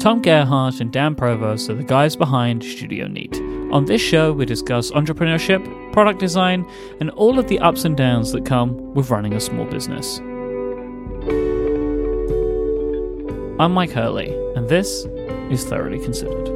[0.00, 3.36] Tom Gerhardt and Dan Provost are the guys behind Studio Neat.
[3.70, 6.66] On this show, we discuss entrepreneurship, product design,
[7.00, 10.18] and all of the ups and downs that come with running a small business.
[13.60, 15.04] I'm Mike Hurley, and this
[15.50, 16.46] is Thoroughly Considered.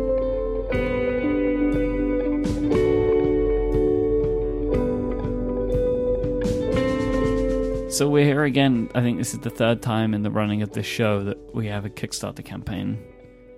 [7.93, 8.89] So we're here again.
[8.95, 11.67] I think this is the third time in the running of this show that we
[11.67, 12.99] have a Kickstarter campaign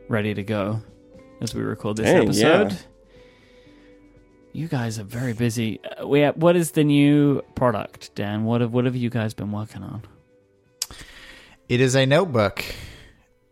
[0.08, 0.80] ready to go
[1.40, 2.72] as we record this Hey, episode.
[2.72, 2.78] yeah.
[4.52, 5.80] You guys are very busy.
[5.84, 8.44] Uh, we have, what is the new product, Dan?
[8.44, 10.02] What have what have you guys been working on?
[11.68, 12.64] It is a notebook,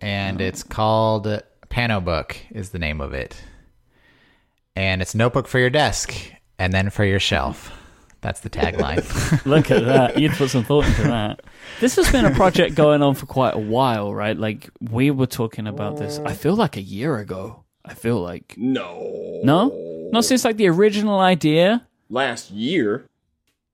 [0.01, 1.27] and it's called
[1.69, 2.37] Panobook.
[2.53, 3.37] Is the name of it,
[4.77, 6.15] and it's a notebook for your desk
[6.59, 7.71] and then for your shelf.
[8.25, 9.45] That's the tagline.
[9.45, 10.19] Look at that.
[10.19, 11.43] You put some thought into that.
[11.79, 14.35] This has been a project going on for quite a while, right?
[14.35, 16.19] Like we were talking about this.
[16.25, 17.65] I feel like a year ago.
[17.85, 19.41] I feel like No.
[19.45, 21.87] no, not since like the original idea.
[22.09, 23.05] Last year.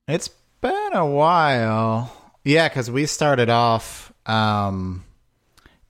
[0.08, 2.12] it's been a while,
[2.44, 5.04] yeah, because we started off um,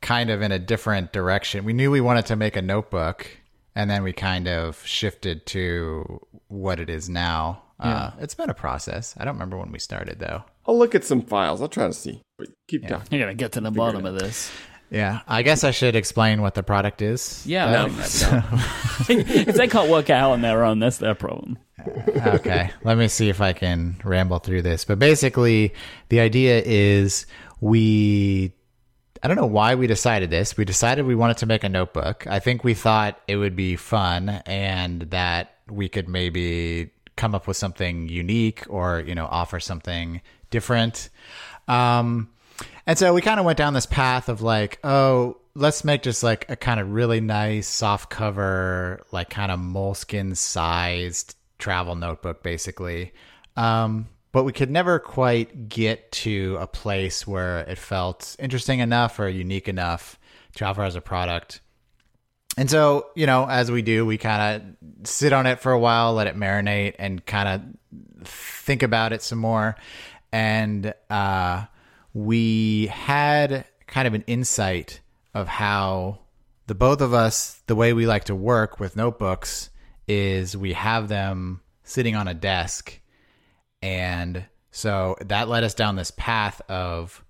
[0.02, 1.64] kind of in a different direction.
[1.64, 3.26] We knew we wanted to make a notebook,
[3.74, 7.62] and then we kind of shifted to what it is now.
[7.80, 9.14] Uh, it's been a process.
[9.18, 10.44] I don't remember when we started though.
[10.66, 11.62] I'll look at some files.
[11.62, 12.22] I'll try to see.
[12.38, 13.18] But keep talking.
[13.18, 14.50] You're gonna get to the bottom of this.
[14.90, 17.46] Yeah, I guess I should explain what the product is.
[17.46, 17.84] Yeah, though.
[17.94, 21.58] I if they can't work out on their own, that's their problem.
[22.26, 24.84] okay, let me see if I can ramble through this.
[24.84, 25.74] But basically,
[26.08, 27.26] the idea is
[27.60, 28.52] we.
[29.22, 30.56] I don't know why we decided this.
[30.56, 32.26] We decided we wanted to make a notebook.
[32.26, 37.46] I think we thought it would be fun and that we could maybe come up
[37.46, 41.10] with something unique or, you know, offer something different.
[41.68, 42.30] Um,
[42.86, 46.22] and so we kind of went down this path of like, oh, let's make just
[46.22, 52.42] like a kind of really nice soft cover, like kind of Moleskine sized travel notebook,
[52.42, 53.12] basically.
[53.54, 59.20] Um, but we could never quite get to a place where it felt interesting enough
[59.20, 60.18] or unique enough
[60.54, 61.60] to offer as a product.
[62.56, 65.78] And so, you know, as we do, we kind of sit on it for a
[65.78, 69.76] while, let it marinate, and kind of think about it some more.
[70.32, 71.64] And uh,
[72.12, 75.00] we had kind of an insight
[75.32, 76.20] of how
[76.66, 79.70] the both of us, the way we like to work with notebooks,
[80.06, 83.00] is we have them sitting on a desk.
[83.82, 87.24] And so that led us down this path of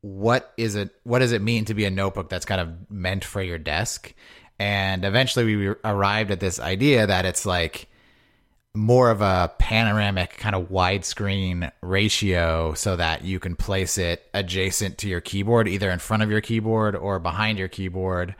[0.00, 3.24] what is it what does it mean to be a notebook that's kind of meant
[3.24, 4.14] for your desk
[4.58, 7.88] and eventually we arrived at this idea that it's like
[8.76, 14.98] more of a panoramic kind of widescreen ratio so that you can place it adjacent
[14.98, 18.34] to your keyboard either in front of your keyboard or behind your keyboard.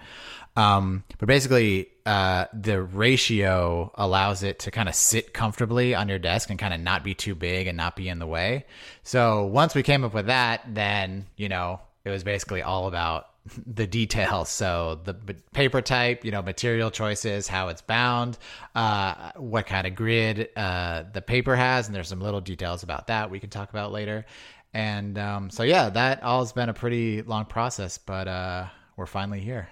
[0.55, 6.19] Um, but basically uh, the ratio allows it to kind of sit comfortably on your
[6.19, 8.65] desk and kind of not be too big and not be in the way.
[9.03, 13.27] So once we came up with that then you know it was basically all about
[13.67, 15.15] the details so the
[15.53, 18.39] paper type you know material choices how it's bound
[18.75, 23.07] uh, what kind of grid uh, the paper has and there's some little details about
[23.07, 24.25] that we can talk about later
[24.75, 29.07] and um, so yeah that all has been a pretty long process but uh, we're
[29.07, 29.69] finally here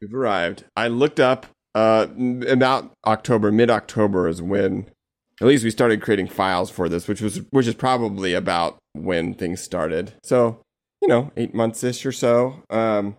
[0.00, 0.64] We've arrived.
[0.76, 2.06] I looked up uh,
[2.48, 4.90] about October, mid October is when
[5.40, 9.34] at least we started creating files for this, which was which is probably about when
[9.34, 10.12] things started.
[10.22, 10.62] So,
[11.00, 12.62] you know, eight months ish or so.
[12.70, 13.16] Um,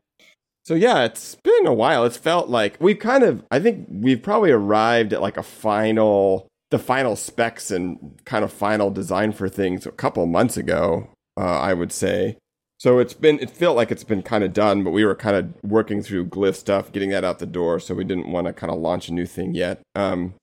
[0.66, 2.06] so yeah, it's been a while.
[2.06, 6.48] It's felt like we've kind of I think we've probably arrived at like a final
[6.72, 11.60] the final specs and kind of final design for things a couple months ago, uh,
[11.60, 12.38] I would say.
[12.80, 15.36] So it's been it felt like it's been kind of done, but we were kind
[15.36, 18.54] of working through Glif stuff, getting that out the door, so we didn't want to
[18.54, 19.82] kind of launch a new thing yet.
[19.96, 20.36] Um,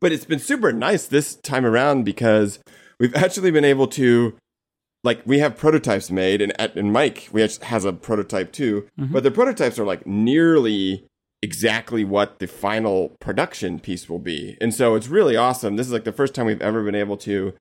[0.00, 2.58] but it's been super nice this time around because
[2.98, 4.36] we've actually been able to
[5.04, 9.30] like we have prototypes made and and Mike we has a prototype too, but the
[9.30, 11.06] prototypes are like nearly
[11.42, 14.56] exactly what the final production piece will be.
[14.60, 15.76] And so it's really awesome.
[15.76, 17.54] This is like the first time we've ever been able to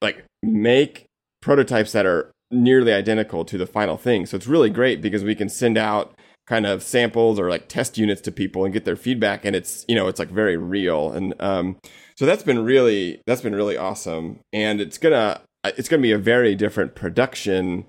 [0.00, 1.06] like make
[1.42, 4.24] prototypes that are nearly identical to the final thing.
[4.26, 6.14] So it's really great because we can send out
[6.46, 9.84] kind of samples or like test units to people and get their feedback and it's
[9.86, 11.76] you know it's like very real and um
[12.16, 16.18] so that's been really that's been really awesome and it's gonna it's gonna be a
[16.18, 17.86] very different production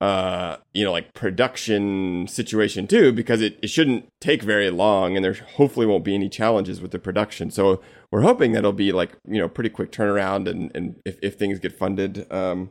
[0.00, 5.24] uh you know like production situation too because it, it shouldn't take very long and
[5.24, 7.80] there hopefully won't be any challenges with the production so
[8.10, 11.36] we're hoping that it'll be like you know pretty quick turnaround and and if, if
[11.36, 12.70] things get funded um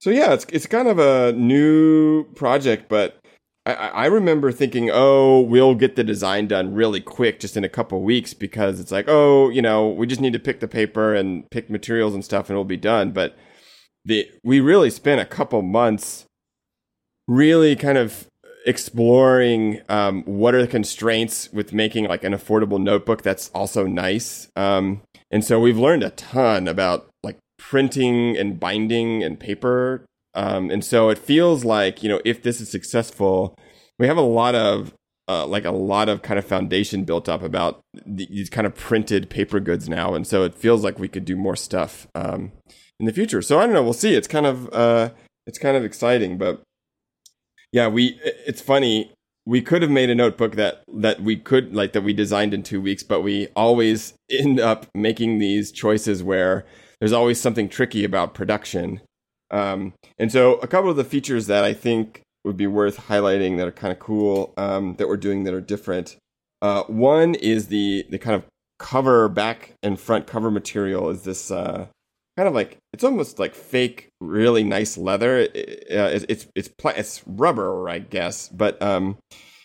[0.00, 3.20] so yeah it's it's kind of a new project but
[3.66, 7.68] I, I remember thinking, oh, we'll get the design done really quick, just in a
[7.68, 11.14] couple weeks, because it's like, oh, you know, we just need to pick the paper
[11.14, 13.12] and pick materials and stuff, and it'll be done.
[13.12, 13.36] But
[14.04, 16.26] the we really spent a couple months
[17.26, 18.28] really kind of
[18.66, 24.48] exploring um, what are the constraints with making like an affordable notebook that's also nice.
[24.56, 30.04] Um, and so we've learned a ton about like printing and binding and paper.
[30.34, 33.54] Um, and so it feels like, you know, if this is successful,
[33.98, 34.94] we have a lot of
[35.28, 39.30] uh, like a lot of kind of foundation built up about these kind of printed
[39.30, 42.52] paper goods now, and so it feels like we could do more stuff um,
[43.00, 43.42] in the future.
[43.42, 43.82] So I don't know.
[43.82, 44.14] We'll see.
[44.14, 45.10] It's kind of uh,
[45.46, 46.62] it's kind of exciting, but
[47.72, 48.18] yeah, we.
[48.22, 49.12] It's funny.
[49.46, 52.62] We could have made a notebook that that we could like that we designed in
[52.62, 56.64] two weeks, but we always end up making these choices where
[57.00, 59.00] there's always something tricky about production.
[59.50, 63.56] Um, and so a couple of the features that I think would be worth highlighting
[63.56, 66.16] that are kind of cool um, that we're doing that are different.
[66.62, 68.44] Uh, one is the the kind of
[68.78, 71.86] cover back and front cover material is this uh,
[72.36, 75.38] kind of like it's almost like fake, really nice leather.
[75.38, 79.18] It, uh, it's it's it's, it's rubber, I guess, but um,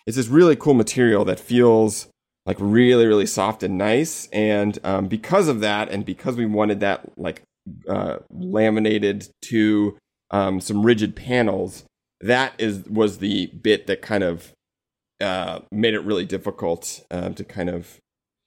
[0.06, 2.07] it's this really cool material that feels
[2.45, 4.27] like really really soft and nice.
[4.27, 7.44] And um, because of that, and because we wanted that like
[7.88, 9.98] uh, laminated to
[10.31, 11.83] um, some rigid panels,
[12.21, 14.54] that is was the bit that kind of
[15.21, 18.00] uh, made it really difficult uh, to kind of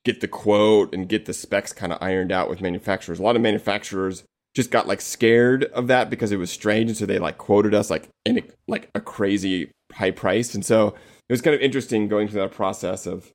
[0.04, 3.18] get the quote and get the specs kind of ironed out with manufacturers.
[3.18, 6.96] A lot of manufacturers just got like scared of that because it was strange, and
[6.96, 10.54] so they like quoted us like in a, like a crazy high price.
[10.54, 13.32] And so it was kind of interesting going through that process of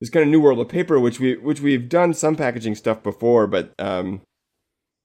[0.00, 3.02] this kind of new world of paper, which we which we've done some packaging stuff
[3.02, 4.22] before, but um,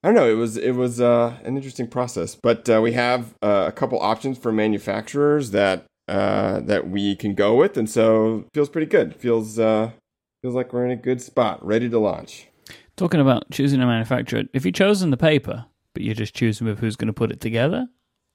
[0.02, 0.30] I don't know.
[0.30, 4.00] It was it was uh, an interesting process, but uh, we have uh, a couple
[4.00, 9.14] options for manufacturers that uh, that we can go with, and so feels pretty good.
[9.14, 9.92] Feels uh,
[10.42, 12.48] feels like we're in a good spot, ready to launch.
[12.96, 16.80] Talking about choosing a manufacturer, have you chosen the paper, but you're just choosing with
[16.80, 17.86] who's going to put it together,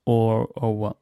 [0.06, 0.98] or or what?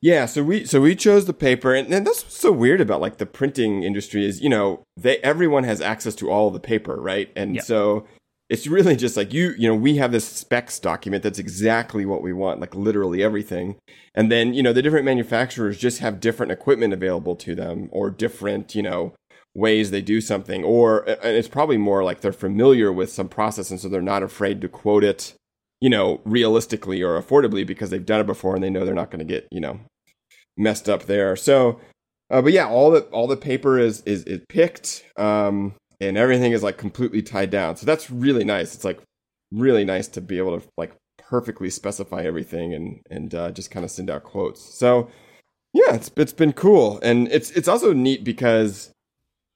[0.00, 3.00] Yeah, so we so we chose the paper, and, and that's what's so weird about
[3.00, 7.00] like the printing industry is you know they everyone has access to all the paper,
[7.00, 7.32] right?
[7.34, 7.62] And Yeah.
[7.62, 8.06] so
[8.48, 12.22] it's really just like you you know we have this specs document that's exactly what
[12.22, 13.76] we want, like literally everything,
[14.14, 18.08] and then you know the different manufacturers just have different equipment available to them or
[18.08, 19.14] different you know
[19.58, 23.80] ways they do something, or it's probably more like they're familiar with some process, and
[23.80, 25.34] so they're not afraid to quote it
[25.80, 29.10] you know, realistically or affordably because they've done it before and they know they're not
[29.10, 29.78] going to get, you know,
[30.56, 31.36] messed up there.
[31.36, 31.80] So,
[32.30, 36.52] uh, but yeah, all the all the paper is is is picked, um, and everything
[36.52, 37.76] is like completely tied down.
[37.76, 38.74] So that's really nice.
[38.74, 39.00] It's like
[39.52, 43.84] really nice to be able to like perfectly specify everything and and uh, just kind
[43.84, 44.62] of send out quotes.
[44.62, 45.08] So
[45.72, 48.90] yeah, it's it's been cool, and it's it's also neat because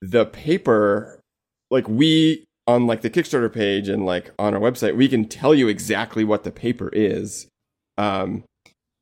[0.03, 1.21] the paper,
[1.71, 5.55] like we on like the Kickstarter page and like on our website, we can tell
[5.55, 7.47] you exactly what the paper is,
[7.97, 8.45] um,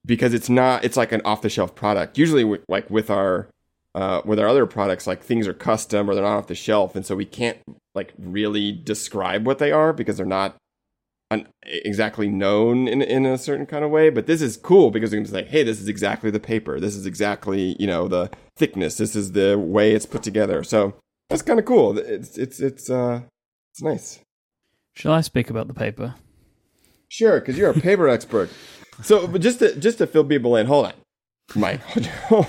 [0.05, 2.19] because it's not it's like an off the shelf product.
[2.19, 3.49] Usually, with, like with our
[3.95, 6.95] uh, with our other products, like things are custom or they're not off the shelf,
[6.95, 7.59] and so we can't
[7.95, 10.57] like really describe what they are because they're not
[11.31, 14.11] un- exactly known in in a certain kind of way.
[14.11, 16.81] But this is cool because we can say, hey, this is exactly the paper.
[16.81, 18.97] This is exactly you know the thickness.
[18.97, 20.63] This is the way it's put together.
[20.63, 20.95] So
[21.29, 21.99] that's kind of cool.
[21.99, 23.23] It's it's it's uh
[23.73, 24.21] it's nice.
[24.95, 26.15] Shall I speak about the paper?
[27.09, 28.51] Sure, because you're a paper expert.
[29.03, 30.93] So, but just to just to fill people in, hold on,
[31.55, 31.81] Mike.
[32.29, 32.47] hold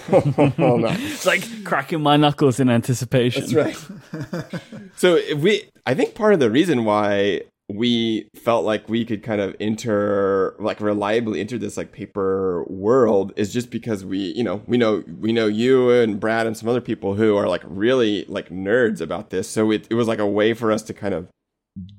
[0.86, 0.98] on.
[1.00, 3.46] It's like cracking my knuckles in anticipation.
[3.46, 4.62] That's right.
[4.98, 7.41] so if we, I think part of the reason why
[7.75, 13.34] we felt like we could kind of enter, like reliably enter this like paper world
[13.36, 16.70] is just because we, you know, we know we know you and Brad and some
[16.70, 19.50] other people who are like really like nerds about this.
[19.50, 21.28] So it, it was like a way for us to kind of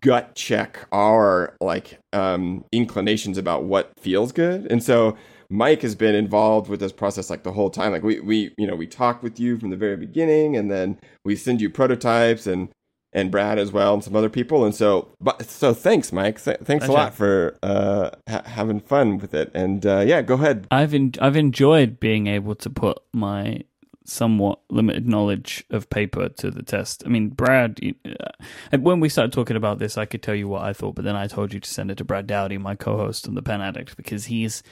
[0.03, 5.17] gut check our like um inclinations about what feels good and so
[5.49, 8.67] mike has been involved with this process like the whole time like we we you
[8.67, 12.47] know we talked with you from the very beginning and then we send you prototypes
[12.47, 12.69] and
[13.13, 16.57] and brad as well and some other people and so but so thanks mike Th-
[16.65, 20.67] thanks a lot for uh ha- having fun with it and uh yeah go ahead
[20.71, 23.63] I've en- I've enjoyed being able to put my
[24.05, 27.05] somewhat limited knowledge of paper to the test.
[27.07, 28.31] I mean, Brad, you- uh,
[28.73, 31.05] and when we started talking about this, I could tell you what I thought, but
[31.05, 33.61] then I told you to send it to Brad Dowdy, my co-host on the Pen
[33.63, 34.63] Addict, because he's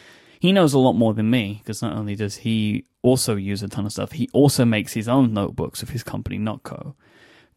[0.40, 1.60] he knows a lot more than me.
[1.62, 5.06] Because not only does he also use a ton of stuff, he also makes his
[5.08, 6.94] own notebooks of his company, Notco.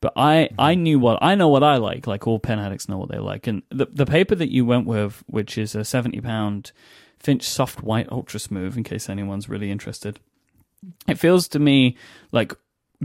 [0.04, 0.84] But I, I mm-hmm.
[0.84, 2.08] knew what I know what I like.
[2.08, 3.48] Like all pen addicts know what they like.
[3.48, 6.74] And the the paper that you went with, which is a seventy pound
[7.20, 10.20] Finch Soft White Ultra Smooth, in case anyone's really interested.
[11.08, 11.96] it feels to me
[12.34, 12.54] like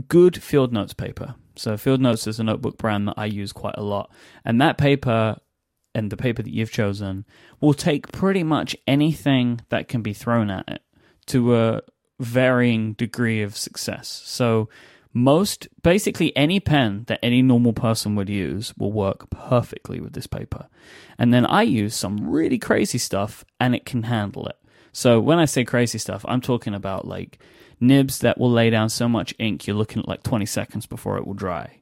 [0.09, 1.35] good field notes paper.
[1.55, 4.11] So field notes is a notebook brand that I use quite a lot,
[4.43, 5.37] and that paper
[5.95, 7.23] and the paper that you've chosen
[7.61, 10.81] will take pretty much anything that can be thrown at it
[11.27, 11.81] to a
[12.19, 14.21] varying degree of success.
[14.25, 14.67] So
[15.13, 20.27] most basically any pen that any normal person would use will work perfectly with this
[20.27, 20.67] paper.
[21.17, 24.57] And then I use some really crazy stuff and it can handle it.
[24.91, 27.39] So when I say crazy stuff, I'm talking about like
[27.79, 31.17] nibs that will lay down so much ink you're looking at like 20 seconds before
[31.17, 31.81] it will dry.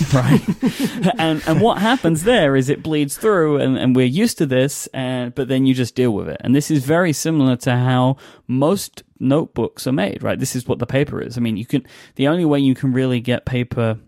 [0.14, 0.40] right.
[1.18, 4.86] And and what happens there is it bleeds through and, and we're used to this
[4.94, 6.40] and but then you just deal with it.
[6.40, 8.16] And this is very similar to how
[8.46, 10.38] most notebooks are made right?
[10.38, 11.36] This is what the paper is.
[11.36, 13.98] I mean you can the only way you can really get paper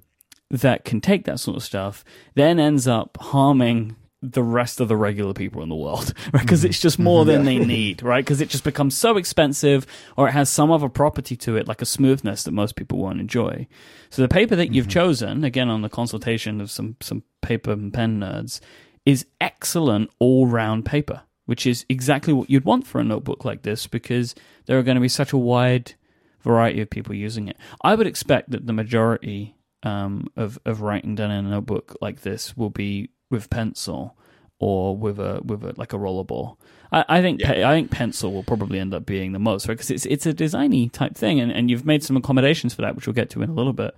[0.51, 4.97] that can take that sort of stuff then ends up harming the rest of the
[4.97, 6.43] regular people in the world, right?
[6.43, 8.25] Because it's just more than they need, right?
[8.25, 9.87] Because it just becomes so expensive
[10.17, 13.21] or it has some other property to it, like a smoothness that most people won't
[13.21, 13.67] enjoy.
[14.11, 17.93] So the paper that you've chosen, again, on the consultation of some, some paper and
[17.93, 18.61] pen nerds,
[19.05, 23.62] is excellent all round paper, which is exactly what you'd want for a notebook like
[23.62, 24.37] this because
[24.67, 25.95] there are going to be such a wide
[26.43, 27.57] variety of people using it.
[27.83, 32.21] I would expect that the majority um, of, of writing done in a notebook like
[32.23, 34.17] this will be with pencil
[34.61, 36.57] or with a with a like a rollerball.
[36.93, 39.75] I, I think pe- I think pencil will probably end up being the most right
[39.75, 42.95] because it's it's a designy type thing, and, and you've made some accommodations for that,
[42.95, 43.97] which we'll get to in a little bit.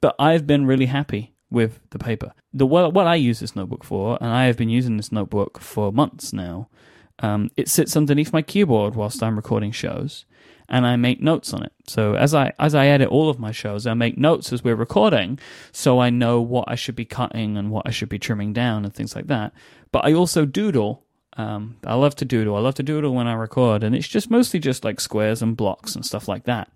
[0.00, 2.32] But I've been really happy with the paper.
[2.52, 5.58] The what, what I use this notebook for, and I have been using this notebook
[5.58, 6.68] for months now.
[7.20, 10.26] Um, it sits underneath my keyboard whilst I'm recording shows,
[10.68, 11.72] and I make notes on it.
[11.86, 14.74] So as I as I edit all of my shows, I make notes as we're
[14.74, 15.38] recording,
[15.72, 18.84] so I know what I should be cutting and what I should be trimming down
[18.84, 19.52] and things like that.
[19.92, 21.04] But I also doodle.
[21.36, 22.54] Um, I love to doodle.
[22.56, 25.56] I love to doodle when I record, and it's just mostly just like squares and
[25.56, 26.70] blocks and stuff like that.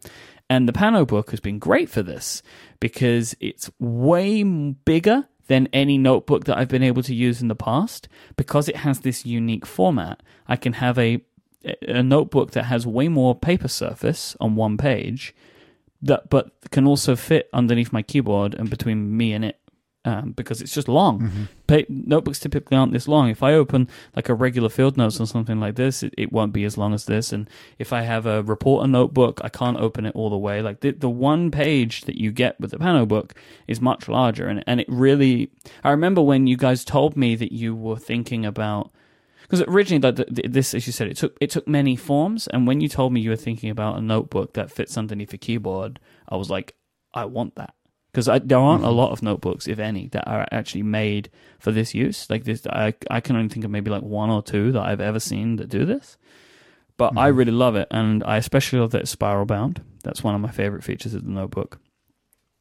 [0.51, 2.43] And the Panobook has been great for this
[2.81, 7.55] because it's way bigger than any notebook that I've been able to use in the
[7.55, 10.23] past because it has this unique format.
[10.47, 11.23] I can have a
[11.83, 15.35] a notebook that has way more paper surface on one page
[16.01, 19.61] that but can also fit underneath my keyboard and between me and it
[20.05, 21.21] um, because it's just long.
[21.21, 21.45] Mm-hmm.
[21.67, 23.29] Pa- notebooks typically aren't this long.
[23.29, 26.53] If I open like a regular field notes or something like this, it, it won't
[26.53, 27.33] be as long as this.
[27.33, 30.63] And if I have a reporter notebook, I can't open it all the way.
[30.63, 33.33] Like the, the one page that you get with the Panobook
[33.67, 34.47] is much larger.
[34.47, 35.51] And, and it really,
[35.85, 38.91] I remember when you guys told me that you were thinking about
[39.49, 42.81] because originally that this as you said it took it took many forms and when
[42.81, 46.37] you told me you were thinking about a notebook that fits underneath a keyboard i
[46.37, 46.75] was like
[47.15, 47.75] i want that.
[48.13, 48.97] Because there aren't a mm-hmm.
[48.97, 52.29] lot of notebooks if any that are actually made for this use.
[52.31, 55.01] Like this i i can only think of maybe like one or two that i've
[55.01, 56.17] ever seen that do this.
[56.97, 57.39] But i mm-hmm.
[57.39, 60.51] really love it and i especially love that it's spiral bound that's one of my
[60.51, 61.81] favorite features of the notebook.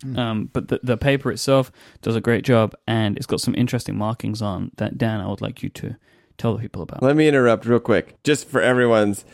[0.04, 0.18] Mm.
[0.18, 3.96] Um, but the, the paper itself does a great job and it's got some interesting
[3.96, 5.96] markings on that dan i would like you to
[6.38, 9.26] tell the people about Let me interrupt real quick, just for everyone's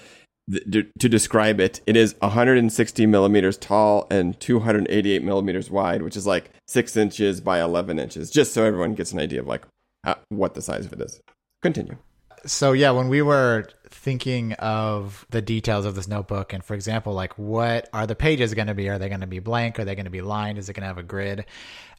[0.51, 1.81] th- to describe it.
[1.85, 7.61] It is 160 millimeters tall and 288 millimeters wide, which is like six inches by
[7.61, 8.29] 11 inches.
[8.29, 9.63] Just so everyone gets an idea of like
[10.03, 11.21] how, what the size of it is.
[11.61, 11.97] Continue.
[12.45, 17.13] So yeah, when we were thinking of the details of this notebook, and for example,
[17.13, 18.89] like what are the pages going to be?
[18.89, 19.79] Are they going to be blank?
[19.79, 20.57] Are they going to be lined?
[20.57, 21.45] Is it going to have a grid?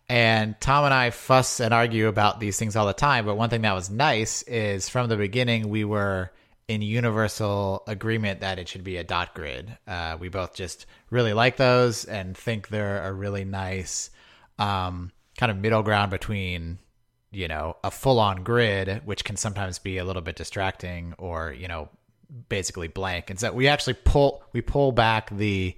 [0.09, 3.25] And Tom and I fuss and argue about these things all the time.
[3.25, 6.31] But one thing that was nice is from the beginning, we were
[6.69, 9.77] in universal agreement that it should be a dot grid.
[9.87, 14.11] Uh, we both just really like those and think they're a really nice
[14.59, 16.79] um, kind of middle ground between,
[17.31, 21.53] you know, a full on grid, which can sometimes be a little bit distracting or,
[21.53, 21.89] you know,
[22.49, 23.31] basically blank.
[23.31, 25.75] And so we actually pull, we pull back the,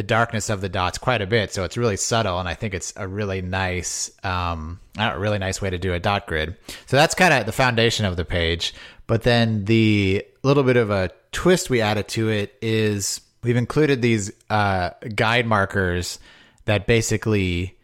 [0.00, 1.52] the darkness of the dots quite a bit.
[1.52, 5.60] So it's really subtle, and I think it's a really nice, um, a really nice
[5.60, 6.56] way to do a dot grid.
[6.86, 8.72] So that's kind of the foundation of the page.
[9.06, 14.00] But then the little bit of a twist we added to it is we've included
[14.00, 16.18] these uh, guide markers
[16.64, 17.76] that basically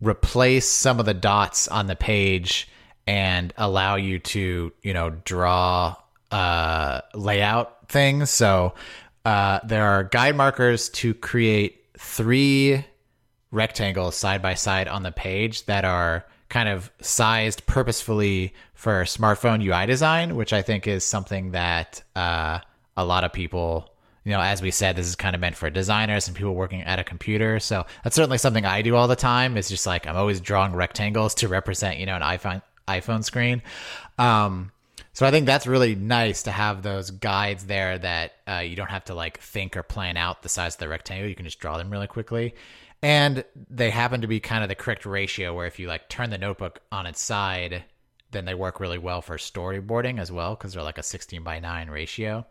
[0.00, 2.66] replace some of the dots on the page
[3.06, 5.96] and allow you to, you know, draw
[6.30, 8.30] uh, layout things.
[8.30, 8.72] So
[9.28, 12.82] uh, there are guide markers to create three
[13.50, 19.62] rectangles side by side on the page that are kind of sized purposefully for smartphone
[19.62, 22.60] UI design, which I think is something that uh,
[22.96, 23.92] a lot of people,
[24.24, 26.80] you know, as we said, this is kind of meant for designers and people working
[26.80, 27.60] at a computer.
[27.60, 29.58] So that's certainly something I do all the time.
[29.58, 33.60] It's just like I'm always drawing rectangles to represent, you know, an iPhone iPhone screen.
[34.16, 34.72] Um,
[35.12, 38.90] So I think that's really nice to have those guides there that uh, you don't
[38.90, 41.28] have to like think or plan out the size of the rectangle.
[41.28, 42.54] You can just draw them really quickly.
[43.02, 46.30] And they happen to be kind of the correct ratio where if you like turn
[46.30, 47.84] the notebook on its side,
[48.30, 51.60] then they work really well for storyboarding as well because they're like a 16 by
[51.60, 52.44] 9 ratio.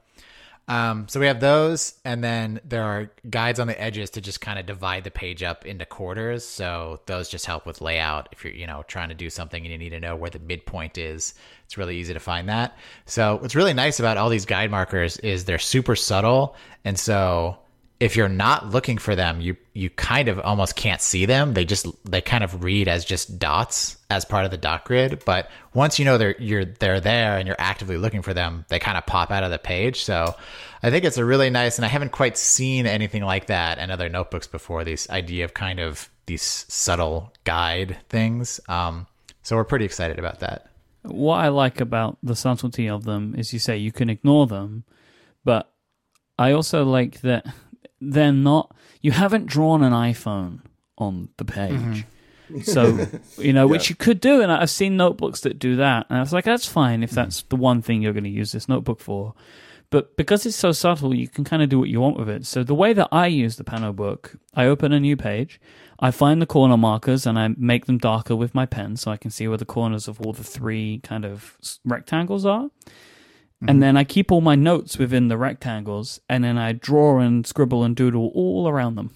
[0.69, 4.41] Um, so we have those, and then there are guides on the edges to just
[4.41, 6.45] kind of divide the page up into quarters.
[6.45, 8.27] So those just help with layout.
[8.33, 10.39] If you're, you know, trying to do something and you need to know where the
[10.39, 12.77] midpoint is, it's really easy to find that.
[13.05, 17.57] So what's really nice about all these guide markers is they're super subtle, and so
[17.99, 21.53] if you're not looking for them, you you kind of almost can't see them.
[21.53, 25.23] They just they kind of read as just dots as part of the dot grid.
[25.25, 28.79] But once you know they're you're they're there and you're actively looking for them, they
[28.79, 30.03] kind of pop out of the page.
[30.03, 30.35] So
[30.83, 33.89] I think it's a really nice, and I haven't quite seen anything like that in
[33.89, 34.83] other notebooks before.
[34.83, 38.59] This idea of kind of these subtle guide things.
[38.67, 39.07] Um,
[39.41, 40.69] so we're pretty excited about that.
[41.01, 44.83] What I like about the subtlety of them is you say you can ignore them,
[45.45, 45.71] but
[46.37, 47.47] I also like that
[47.99, 48.75] they're not.
[49.01, 50.61] You haven't drawn an iPhone
[50.97, 51.71] on the page.
[51.71, 52.01] Mm-hmm.
[52.63, 53.05] So,
[53.37, 54.41] you know, which you could do.
[54.41, 56.05] And I've seen notebooks that do that.
[56.07, 58.53] And I was like, that's fine if that's the one thing you're going to use
[58.53, 59.33] this notebook for.
[59.89, 62.45] But because it's so subtle, you can kind of do what you want with it.
[62.45, 65.61] So the way that I use the Panobook, I open a new page,
[65.99, 69.17] I find the corner markers, and I make them darker with my pen so I
[69.17, 72.69] can see where the corners of all the three kind of rectangles are.
[73.59, 73.79] And mm-hmm.
[73.79, 77.83] then I keep all my notes within the rectangles, and then I draw and scribble
[77.83, 79.11] and doodle all around them.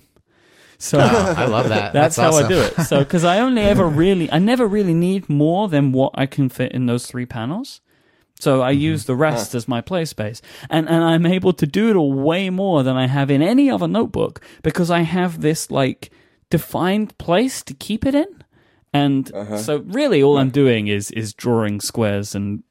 [0.79, 1.93] So Oh, I love that.
[1.93, 2.45] that's, how awesome.
[2.45, 2.73] I do it.
[2.85, 6.49] So because I only ever really, I never really need more than what I can
[6.49, 7.81] fit in those three panels.
[8.39, 8.81] So I mm-hmm.
[8.81, 12.81] use the rest as my play space, and and I'm able to doodle way more
[12.81, 16.09] than I have in any other notebook because I have this like
[16.49, 18.43] defined place to keep it in.
[18.93, 19.57] And uh-huh.
[19.59, 22.63] so really, all I'm doing is is drawing squares and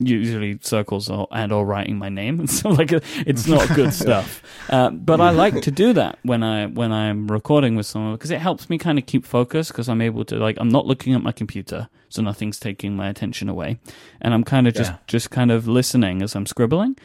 [0.00, 2.46] usually circles or, and or writing my name.
[2.46, 4.42] so like it's not good stuff.
[4.70, 8.30] Uh, but I like to do that when I when I'm recording with someone because
[8.30, 11.14] it helps me kind of keep focus because I'm able to like I'm not looking
[11.14, 13.78] at my computer, so nothing's taking my attention away,
[14.20, 14.98] and I'm kind of just Yeah.
[15.06, 16.96] just kind of listening as I'm scribbling,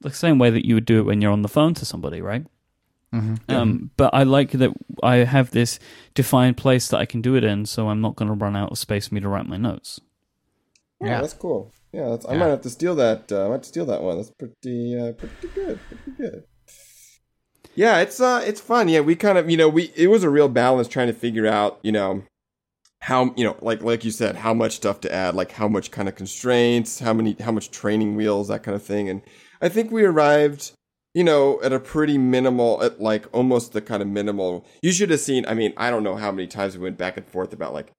[0.00, 2.20] the same way that you would do it when you're on the phone to somebody,
[2.20, 2.44] right?
[3.48, 5.78] Um, but I like that I have this
[6.14, 8.72] defined place that I can do it in, so I'm not going to run out
[8.72, 10.00] of space for me to write my notes.
[11.00, 11.20] Oh, Yeah.
[11.20, 11.70] that's cool.
[11.94, 13.30] Yeah, that's, I might have to steal that.
[13.30, 14.16] Uh, I might to steal that one.
[14.16, 15.78] That's pretty, uh, pretty good.
[15.86, 16.44] Pretty good.
[17.76, 18.88] Yeah, it's uh, it's fun.
[18.88, 21.46] Yeah, we kind of, you know, we it was a real balance trying to figure
[21.46, 22.24] out, you know,
[22.98, 25.92] how you know, like like you said, how much stuff to add, like how much
[25.92, 29.08] kind of constraints, how many, how much training wheels, that kind of thing.
[29.08, 29.22] And
[29.62, 30.72] I think we arrived,
[31.14, 34.66] you know, at a pretty minimal, at like almost the kind of minimal.
[34.82, 35.46] You should have seen.
[35.46, 37.92] I mean, I don't know how many times we went back and forth about like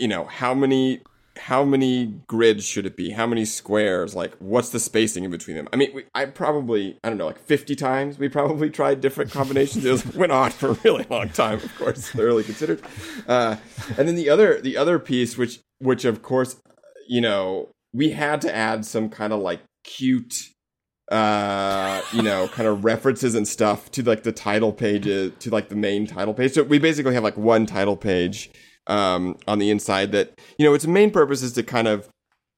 [0.00, 1.00] you know how many
[1.38, 3.10] how many grids should it be?
[3.10, 4.14] How many squares?
[4.14, 5.68] Like what's the spacing in between them?
[5.72, 9.30] I mean we, i probably i don't know like 50 times we probably tried different
[9.30, 9.84] combinations.
[9.84, 12.82] It was, went on for a really long time of course thoroughly considered.
[13.26, 13.56] Uh,
[13.98, 16.56] and then the other the other piece which which of course
[17.08, 20.34] you know we had to add some kind of like cute
[21.12, 25.68] uh you know kind of references and stuff to like the title pages to like
[25.68, 26.52] the main title page.
[26.52, 28.50] So we basically have like one title page
[28.86, 32.08] um on the inside that you know its main purpose is to kind of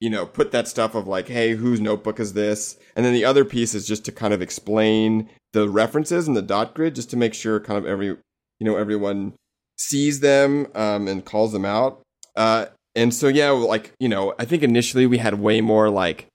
[0.00, 2.76] you know put that stuff of like hey whose notebook is this?
[2.94, 6.42] And then the other piece is just to kind of explain the references and the
[6.42, 8.16] dot grid just to make sure kind of every you
[8.60, 9.34] know everyone
[9.78, 12.02] sees them um and calls them out.
[12.34, 16.26] Uh and so yeah like you know i think initially we had way more like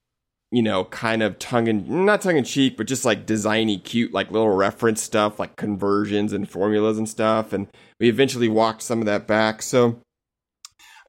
[0.52, 4.14] you know, kind of tongue and not tongue in cheek, but just like designy, cute,
[4.14, 7.54] like little reference stuff, like conversions and formulas and stuff.
[7.54, 7.68] And
[8.00, 9.62] we eventually walked some of that back.
[9.62, 10.02] So,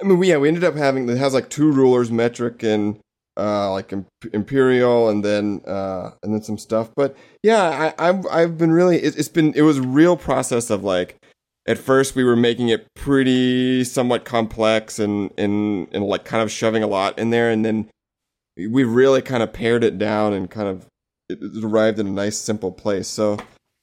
[0.00, 3.00] I mean, we, yeah, we ended up having it has like two rulers, metric and
[3.37, 3.92] uh, like
[4.33, 6.90] imperial, and then uh, and then some stuff.
[6.94, 10.70] But yeah, I, I've I've been really it, it's been it was a real process
[10.70, 11.16] of like
[11.66, 16.50] at first we were making it pretty somewhat complex and and and like kind of
[16.50, 17.88] shoving a lot in there, and then
[18.66, 20.87] we really kind of pared it down and kind of
[21.29, 23.09] it, arrived in a nice simple place.
[23.09, 23.38] So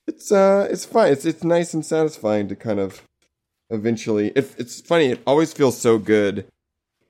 [0.08, 1.12] it's uh it's fine.
[1.12, 3.02] It's it's nice and satisfying to kind of
[3.70, 4.30] eventually.
[4.36, 5.08] It, it's funny.
[5.08, 6.46] It always feels so good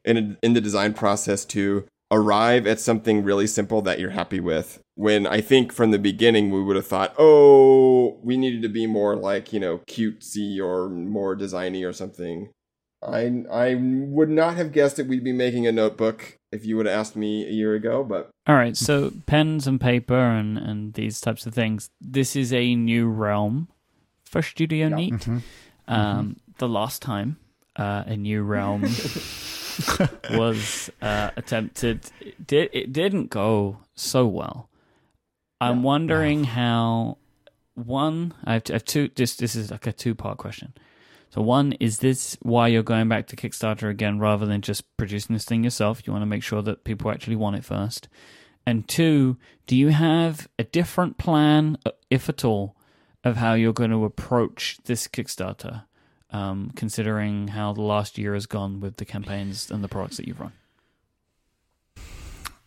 [0.05, 4.79] in in the design process to arrive at something really simple that you're happy with.
[4.95, 8.88] When I think from the beginning we would have thought, oh, we needed to be
[8.88, 12.49] more like you know cutesy or more designy or something.
[13.01, 16.85] I I would not have guessed that we'd be making a notebook if you would
[16.85, 20.93] have asked me a year ago, but All right, so pens and paper and, and
[20.93, 21.89] these types of things.
[22.01, 23.67] This is a new realm
[24.23, 25.27] for Studio Neat.
[25.88, 27.38] Um, The last time
[27.75, 28.81] uh, a new realm
[30.31, 32.09] was uh, attempted.
[32.19, 34.69] It, did, it didn't go so well.
[35.62, 37.17] I'm wondering how.
[37.75, 39.09] One, I have, I have two.
[39.15, 40.73] This this is like a two part question.
[41.29, 45.33] So one is this why you're going back to Kickstarter again rather than just producing
[45.33, 46.01] this thing yourself?
[46.05, 48.07] You want to make sure that people actually want it first.
[48.65, 49.37] And two,
[49.67, 52.75] do you have a different plan, uh, if at all,
[53.23, 55.83] of how you're going to approach this Kickstarter,
[56.31, 60.27] um, considering how the last year has gone with the campaigns and the products that
[60.27, 60.53] you've run?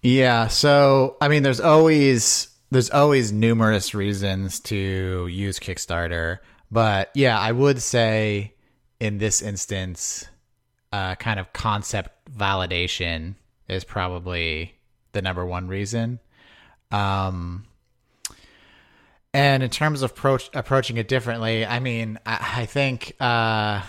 [0.02, 6.38] Yeah, so I mean there's always there's always numerous reasons to use Kickstarter,
[6.72, 8.54] but yeah, I would say
[8.98, 10.26] in this instance
[10.92, 13.36] uh, kind of concept validation
[13.68, 14.74] is probably
[15.12, 16.18] the number one reason.
[16.90, 17.66] Um
[19.34, 23.80] and in terms of approach, approaching it differently, I mean, I, I think uh,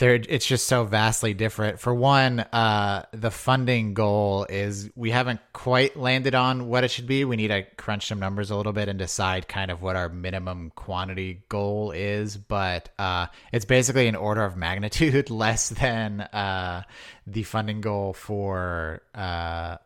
[0.00, 1.78] there it's just so vastly different.
[1.78, 7.06] For one, uh, the funding goal is we haven't quite landed on what it should
[7.06, 7.24] be.
[7.24, 10.08] We need to crunch some numbers a little bit and decide kind of what our
[10.08, 12.38] minimum quantity goal is.
[12.38, 16.82] But uh, it's basically an order of magnitude less than uh,
[17.26, 19.76] the funding goal for uh,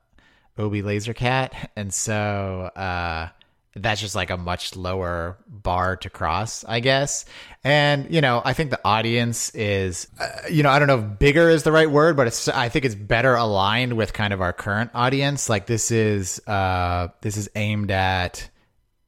[0.56, 3.28] Obi Lasercat, and so uh,
[3.76, 7.24] that's just like a much lower bar to cross, I guess.
[7.64, 11.18] And, you know, I think the audience is, uh, you know, I don't know if
[11.18, 14.40] bigger is the right word, but it's, I think it's better aligned with kind of
[14.40, 15.48] our current audience.
[15.48, 18.48] Like this is, uh, this is aimed at,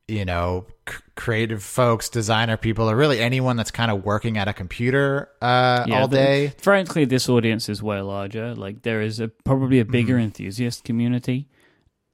[0.09, 4.49] you know, c- creative folks, designer people, or really anyone that's kind of working at
[4.49, 6.53] a computer, uh, Yeah, all day.
[6.59, 8.55] frankly, this audience is way larger.
[8.55, 11.49] Like there is a probably a bigger enthusiast community,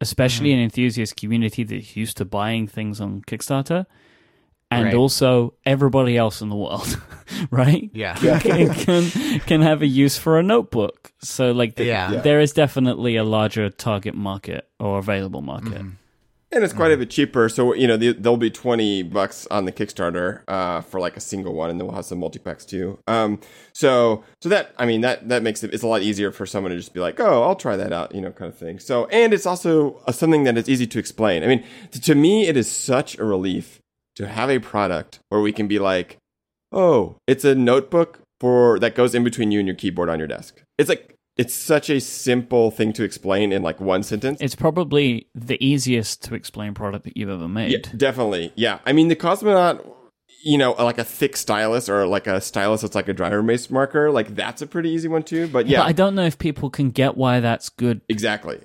[0.03, 0.55] especially mm.
[0.55, 3.87] an enthusiast community that's used to buying things on Kickstarter,
[4.71, 4.95] and Right.
[4.95, 7.01] also everybody else in the world,
[7.51, 7.91] right?
[7.95, 8.17] Yeah.
[8.41, 11.13] can, can can have a use for a notebook.
[11.21, 12.13] So like, the, Yeah.
[12.13, 12.21] Yeah.
[12.21, 15.81] there is definitely a larger target market or available market.
[15.81, 16.02] Mm-hmm.
[16.55, 17.49] And it's quite a bit cheaper.
[17.49, 21.21] So, you know, the, there'll be 20 bucks on the Kickstarter, uh, for like a
[21.21, 21.71] single one.
[21.71, 22.99] And then we'll have some multi-packs too.
[23.07, 23.41] Um,
[23.73, 26.71] so, so that, I mean, that, that makes it, it's a lot easier for someone
[26.71, 28.79] to just be like, oh, I'll try that out, you know, kind of thing.
[28.79, 31.43] So, and it's also uh, something that is easy to explain.
[31.43, 33.81] I mean, t- to me, it is such a relief
[34.17, 36.19] to have a product where we can be like,
[36.71, 40.29] oh, it's a notebook for, that goes in between you and your keyboard on your
[40.29, 40.63] desk.
[40.77, 44.39] It's like, it's such a simple thing to explain in like one sentence.
[44.41, 47.71] It's probably the easiest to explain product that you've ever made.
[47.87, 48.53] Yeah, definitely.
[48.55, 48.81] Yeah.
[48.85, 49.87] I mean, the Cosmonaut,
[50.45, 53.71] you know, like a thick stylus or like a stylus that's like a dry erase
[53.71, 55.49] marker, like that's a pretty easy one too.
[55.49, 58.61] But yeah, But I don't know if people can get why that's good exactly.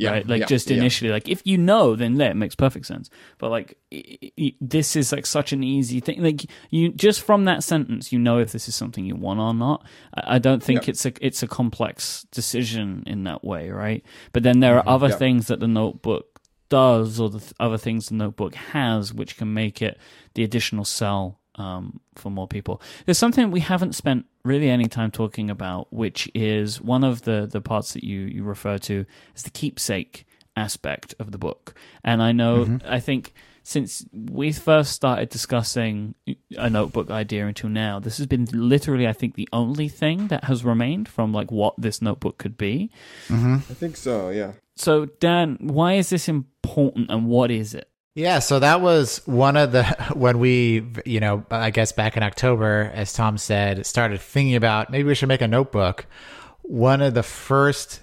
[0.00, 0.10] Yeah.
[0.12, 0.26] right?
[0.26, 0.76] Like yeah, just yeah.
[0.78, 3.10] initially, like if you know, then yeah, it makes perfect sense.
[3.38, 6.22] But like i i this is like such an easy thing.
[6.22, 9.52] Like you just from that sentence, you know if this is something you want or
[9.54, 9.84] not.
[10.14, 10.90] I, I don't think Yeah.
[10.90, 14.04] it's a it's a complex decision in that way, right?
[14.32, 15.12] But then there are other Mm-hmm.
[15.12, 15.18] yeah.
[15.18, 16.26] things that the notebook
[16.68, 19.98] does, or the th- other things the notebook has, which can make it
[20.34, 22.80] the additional sell um, for more people.
[23.04, 27.46] There's something we haven't spent really any time talking about, which is one of the
[27.50, 29.04] the parts that you you refer to
[29.36, 31.74] as the keepsake aspect of the book.
[32.02, 36.14] And I know, I think since we first started discussing
[36.56, 40.44] a notebook idea until now, this has been literally, I think, the only thing that
[40.44, 42.90] has remained from like what this notebook could be.
[43.70, 44.30] I think so.
[44.30, 44.52] Yeah.
[44.76, 47.89] So, Dan, why is this important and what is it?
[48.14, 52.22] Yeah, so that was one of the when we, you know, I guess back in
[52.22, 56.06] October, as Tom said, started thinking about maybe we should make a notebook.
[56.62, 58.00] One of the first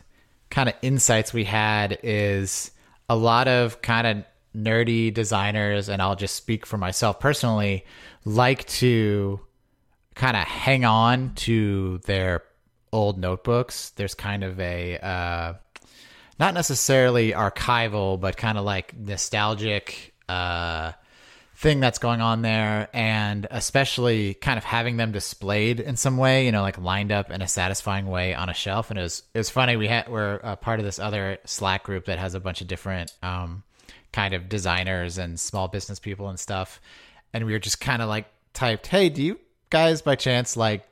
[0.49, 2.71] kind of insights we had is
[3.09, 7.85] a lot of kind of nerdy designers, and I'll just speak for myself personally,
[8.25, 9.39] like to
[10.15, 12.43] kind of hang on to their
[12.91, 13.91] old notebooks.
[13.91, 15.53] There's kind of a uh,
[16.39, 20.91] not necessarily archival, but kind of like nostalgic uh,
[21.55, 26.45] thing that's going on there, and especially kind of having them displayed in some way,
[26.45, 28.91] you know, like lined up in a satisfying way on a shelf.
[28.91, 29.75] And it was it was funny.
[29.75, 32.67] We had we're a part of this other Slack group that has a bunch of
[32.67, 33.63] different um,
[34.11, 36.79] kind of designers and small business people and stuff,
[37.33, 40.83] and we were just kind of like typed, "Hey, do you?" guys by chance like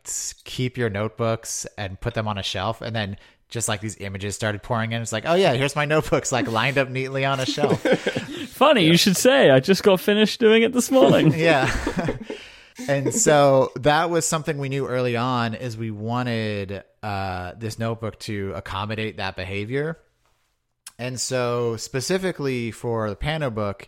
[0.44, 3.16] keep your notebooks and put them on a shelf and then
[3.50, 6.48] just like these images started pouring in it's like oh yeah here's my notebooks like
[6.52, 7.86] lined up neatly on a shelf
[8.56, 9.50] Funny, you should say.
[9.50, 11.34] I just got finished doing it this morning.
[11.38, 11.70] yeah
[12.88, 18.18] and so that was something we knew early on is we wanted uh, this notebook
[18.20, 20.00] to accommodate that behavior
[20.98, 23.88] and so specifically for the Panobook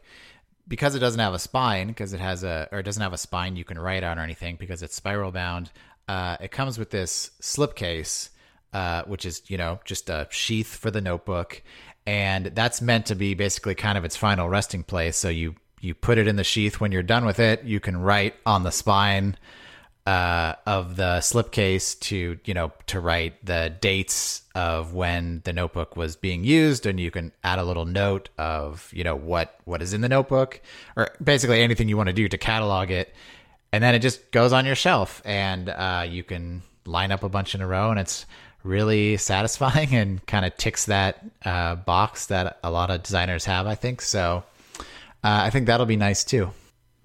[0.68, 3.18] because it doesn't have a spine because it has a or it doesn't have a
[3.18, 5.72] spine you can write on or anything because it's spiral bound
[6.10, 8.32] uh, it comes with this slipcase
[8.74, 11.62] uh, which is you know just a sheath for the notebook,
[12.06, 15.18] and that's meant to be basically kind of its final resting place.
[15.18, 17.64] So you you put it in the sheath when you're done with it.
[17.64, 19.38] You can write on the spine
[20.08, 25.98] uh, of the slipcase to you know to write the dates of when the notebook
[25.98, 29.82] was being used, and you can add a little note of you know what what
[29.82, 30.62] is in the notebook,
[30.96, 33.14] or basically anything you want to do to catalog it,
[33.74, 37.30] and then it just goes on your shelf, and uh, you can line up a
[37.30, 38.26] bunch in a row, and it's
[38.64, 43.68] really satisfying and kind of ticks that uh, box that a lot of designers have.
[43.68, 44.44] I think so.
[44.80, 44.84] Uh,
[45.44, 46.52] I think that'll be nice too.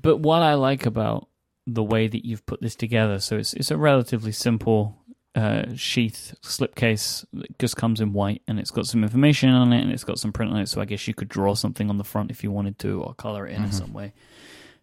[0.00, 1.28] But what I like about
[1.66, 4.98] the way that you've put this together, so it's it's a relatively simple
[5.34, 9.80] uh, sheath slipcase that just comes in white and it's got some information on it
[9.80, 10.68] and it's got some print on it.
[10.68, 13.14] So I guess you could draw something on the front if you wanted to or
[13.14, 14.12] color it in in some way.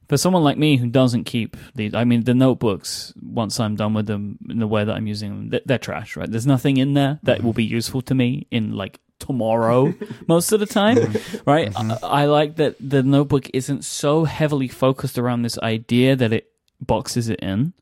[0.10, 3.94] For someone like me who doesn't keep the, I mean, the notebooks, once I'm done
[3.94, 6.30] with them in the way that I'm using them, they're, they're trash, right?
[6.30, 7.46] There's nothing in there that mm-hmm.
[7.46, 9.94] will be useful to me in like tomorrow
[10.28, 11.50] most of the time, mm-hmm.
[11.50, 11.68] right?
[11.68, 12.06] I, mm-hmm.
[12.06, 17.30] I like that the notebook isn't so heavily focused around this idea that it boxes
[17.30, 17.74] it in.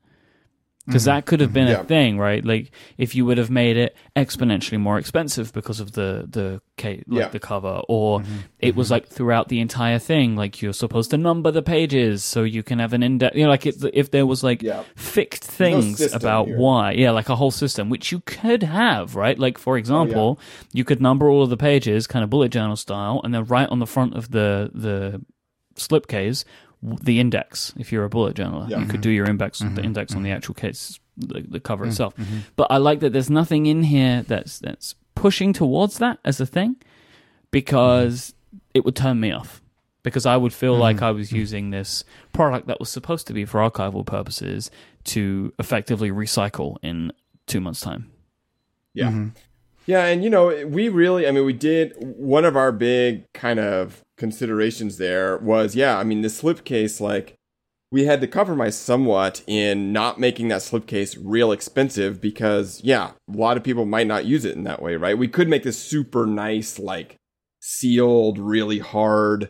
[0.88, 1.18] Because mm-hmm.
[1.18, 2.44] that could have been a thing, right?
[2.46, 7.04] Like if you would have made it exponentially more expensive because of the the like
[7.08, 7.28] Yeah.
[7.28, 8.36] the cover, or mm-hmm.
[8.60, 8.94] it was mm-hmm.
[8.94, 12.80] like throughout the entire thing, like you're supposed to number the pages so you can
[12.80, 13.36] have an index.
[13.36, 14.84] You know, like if, if there was like Yeah.
[14.96, 16.58] fixed things system about here.
[16.58, 19.38] why, yeah, like a whole system, which you could have, right?
[19.38, 20.40] Like Oh, for example,
[20.72, 23.68] you could number all of the pages, kind of bullet journal style, and then right
[23.70, 25.22] on the front of the the
[25.76, 26.44] slipcase
[26.82, 27.74] the index.
[27.78, 28.80] If you're a bullet journaler Yeah.
[28.80, 29.84] you could do your index the mm-hmm.
[29.84, 30.38] index on the mm-hmm.
[30.38, 31.92] actual case the, the cover mm-hmm.
[31.92, 32.14] itself.
[32.56, 36.46] But i like that there's nothing in here that's that's pushing towards that as a
[36.46, 36.76] thing
[37.52, 38.34] because
[38.74, 39.62] it would turn me off.
[40.04, 43.44] Because i would feel like i was using this product that was supposed to be
[43.46, 44.72] for archival purposes
[45.06, 47.12] to effectively recycle in
[47.48, 48.12] two months time.
[48.94, 49.30] Yeah.
[49.88, 53.60] Yeah, and you know, we really I mean we did one of our big kind
[53.60, 57.36] of considerations there was yeah, I mean the slipcase like
[57.92, 63.38] we had to compromise somewhat in not making that slipcase real expensive because yeah, a
[63.38, 65.18] lot of people might not use it in that way, right?
[65.18, 67.16] We could make this super nice like
[67.62, 69.50] sealed, really hard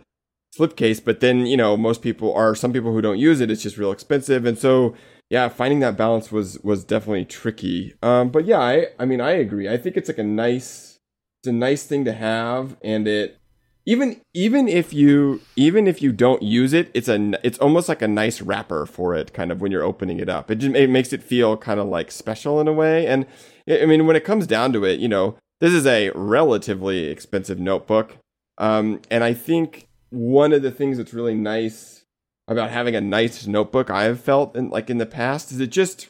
[0.58, 3.63] slipcase, but then, you know, most people are some people who don't use it, it's
[3.63, 4.45] just real expensive.
[4.45, 4.93] And so
[5.30, 7.95] yeah, finding that balance was was definitely tricky.
[8.01, 9.67] Um, but yeah, I I mean I agree.
[9.67, 10.99] I think it's like a nice
[11.41, 13.39] it's a nice thing to have, and it
[13.88, 18.02] even even if you even if you don't use it, it's a it's almost like
[18.02, 19.34] a nice wrapper for it.
[19.34, 21.88] Kind of when you're opening it up, it just it makes it feel kind of
[21.88, 23.08] like special in a way.
[23.08, 23.26] And
[23.67, 27.60] I mean when it comes down to it, you know, this is a relatively expensive
[27.60, 28.17] notebook,
[28.58, 32.04] um, and I think one of the things that's really nice
[32.50, 36.10] about having a nice notebook I've felt in like in the past is it just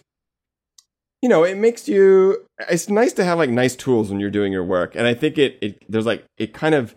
[1.22, 4.52] you know it makes you it's nice to have like nice tools when you're doing
[4.52, 6.96] your work and I think it it there's like it kind of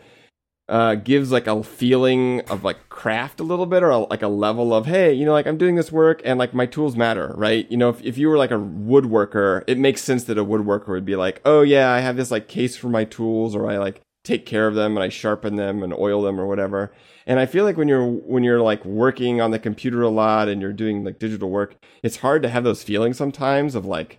[0.70, 4.28] uh, gives like a feeling of like craft a little bit or a, like a
[4.28, 7.34] level of hey you know like I'm doing this work and like my tools matter
[7.36, 10.44] right you know if, if you were like a woodworker it makes sense that a
[10.44, 13.68] woodworker would be like oh yeah I have this like case for my tools or
[13.68, 16.92] I like take care of them and I sharpen them and oil them or whatever
[17.26, 20.48] and I feel like when you're when you're like working on the computer a lot
[20.48, 24.18] and you're doing like digital work, it's hard to have those feelings sometimes of like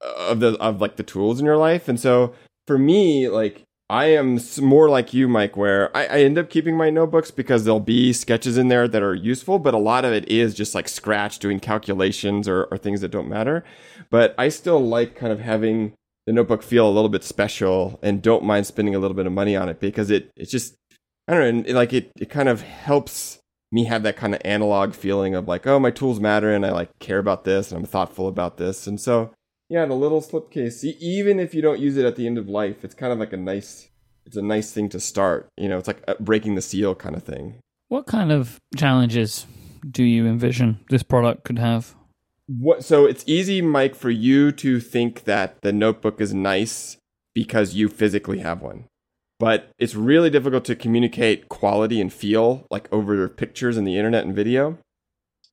[0.00, 1.88] of the of like the tools in your life.
[1.88, 2.34] And so
[2.66, 6.78] for me, like I am more like you, Mike, where I, I end up keeping
[6.78, 10.14] my notebooks because there'll be sketches in there that are useful, but a lot of
[10.14, 13.62] it is just like scratch doing calculations or, or things that don't matter.
[14.08, 15.92] But I still like kind of having
[16.26, 19.32] the notebook feel a little bit special and don't mind spending a little bit of
[19.32, 20.74] money on it because it it's just
[21.28, 24.94] I don't know, like it, it kind of helps me have that kind of analog
[24.94, 27.86] feeling of like, oh, my tools matter and I like care about this and I'm
[27.86, 28.86] thoughtful about this.
[28.86, 29.34] And so,
[29.72, 32.84] yeah, the little slipcase, even if you don't use it at the end of life,
[32.84, 33.88] it's kind of like a nice,
[34.26, 35.48] it's a nice thing to start.
[35.56, 37.54] You know, it's like uh, breaking the seal kind of thing.
[37.88, 39.46] what kind of challenges
[39.90, 41.94] do you envision this product could have
[42.48, 46.98] What, so it's easy, Mike, for you to think that the notebook is nice
[47.34, 48.84] because you physically have one.
[49.38, 54.26] But it's really difficult to communicate quality and feel like over pictures and the internet
[54.26, 54.76] and video.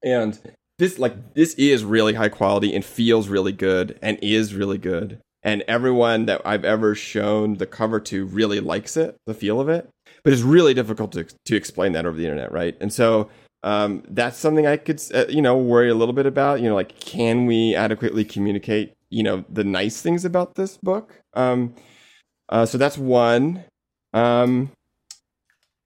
[0.03, 0.37] And
[0.79, 5.19] this like this is really high quality and feels really good and is really good.
[5.43, 9.69] And everyone that I've ever shown the cover to really likes it, the feel of
[9.69, 9.89] it.
[10.23, 12.75] But it's really difficult to to explain that over the internet, right?
[12.81, 13.29] And so
[13.61, 16.61] um, that's something I could, uh, you know, worry a little bit about.
[16.61, 21.21] You know, like can we adequately communicate, you know, the nice things about this book?
[21.33, 21.75] Um,
[22.47, 23.65] uh, so that's one.
[24.13, 24.71] Um,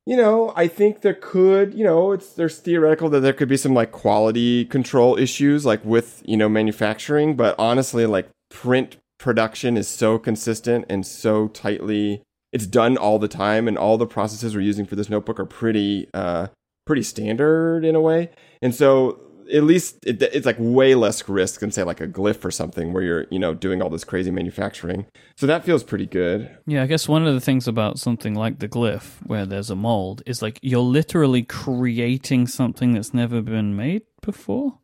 [0.06, 3.58] you know, I think there could, you know, it's there's theoretical that there could be
[3.58, 7.36] some like quality control issues, like with you know manufacturing.
[7.36, 13.28] But honestly, like print production is so consistent and so tightly it's done all the
[13.28, 16.48] time and all the processes we're using for this notebook are pretty uh
[16.86, 18.30] pretty standard in a way
[18.62, 19.18] and so
[19.52, 22.94] at least it, it's like way less risk than say like a Glif or something
[22.94, 25.06] where you're you know doing all this crazy manufacturing.
[25.36, 26.56] So that feels pretty good.
[26.68, 29.76] Yeah, I guess one of the things about something like the Glif, where there's a
[29.76, 34.80] mold, is like you're literally creating something that's never been made before.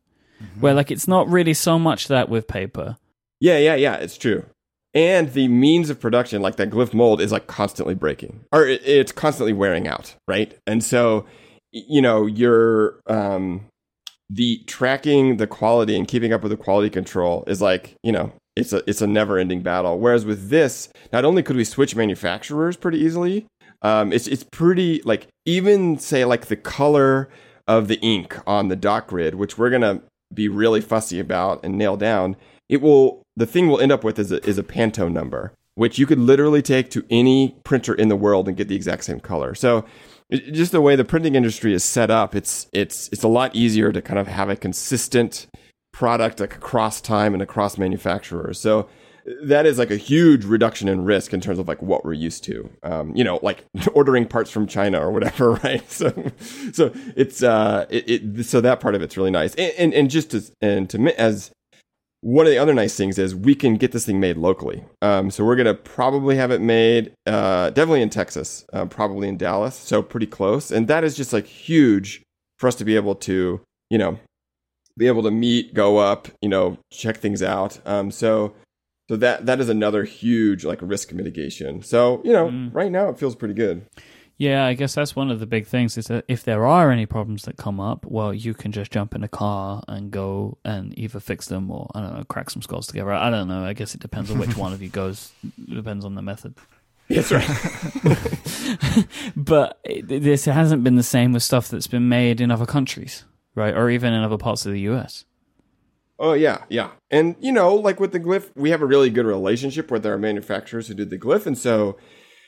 [0.58, 2.96] Where like it's not really so much that with paper.
[3.40, 4.44] yeah yeah yeah it's true.
[4.94, 8.80] And the means of production like that Glif mold is like constantly breaking or it,
[8.84, 10.58] it's constantly wearing out right?
[10.66, 11.26] And so
[11.72, 13.66] you know you're um
[14.30, 18.32] the tracking the quality and keeping up with the quality control is like you know
[18.56, 21.96] it's a it's a never ending battle whereas with this not only could we switch
[21.96, 23.46] manufacturers pretty easily
[23.82, 27.28] um it's it's pretty like even say like the color
[27.66, 30.00] of the ink on the dot grid which we're gonna
[30.32, 32.36] be really fussy about and nail down
[32.68, 35.98] it will the thing we'll end up with is a, is a Pantone number, which
[35.98, 39.18] you could literally take to any printer in the world and get the exact same
[39.18, 39.54] color.
[39.54, 39.84] So
[40.30, 43.92] just the way the printing industry is set up, it's it's it's a lot easier
[43.92, 45.46] to kind of have a consistent
[45.92, 48.58] product like across time and across manufacturers.
[48.58, 48.88] So
[49.42, 52.44] that is like a huge reduction in risk in terms of like what we're used
[52.44, 52.70] to.
[52.82, 55.88] Um, you know, like ordering parts from China or whatever, right?
[55.90, 56.32] So,
[56.72, 59.54] so it's uh, it, it so that part of it's really nice.
[59.54, 61.50] And and, and just as and to as
[62.22, 64.84] one of the other nice things is we can get this thing made locally.
[65.00, 69.36] Um, so we're gonna probably have it made, uh, definitely in Texas, uh, probably in
[69.38, 70.70] Dallas, so pretty close.
[70.70, 72.22] And that is just like huge
[72.58, 74.18] for us to be able to, you know,
[74.98, 77.80] be able to meet, go up, you know, check things out.
[77.86, 78.52] Um, so,
[79.08, 81.82] so that that is another huge like risk mitigation.
[81.82, 82.74] So you know, Mm.
[82.74, 83.86] right now it feels pretty good.
[84.40, 87.04] Yeah, I guess that's one of the big things is that if there are any
[87.04, 90.98] problems that come up, well, you can just jump in a car and go and
[90.98, 93.12] either fix them or I don't know, crack some skulls together.
[93.12, 93.66] I don't know.
[93.66, 95.30] I guess it depends on which one of you goes.
[95.44, 96.54] It depends on the method.
[97.10, 97.46] That's right.
[99.36, 103.24] But it, this hasn't been the same with stuff that's been made in other countries,
[103.54, 103.74] right?
[103.74, 105.26] Or even in other parts of the US.
[106.18, 106.92] Oh yeah, yeah.
[107.10, 110.16] And you know, like with the Glif, we have a really good relationship with our
[110.16, 111.98] manufacturers who did the Glif, and so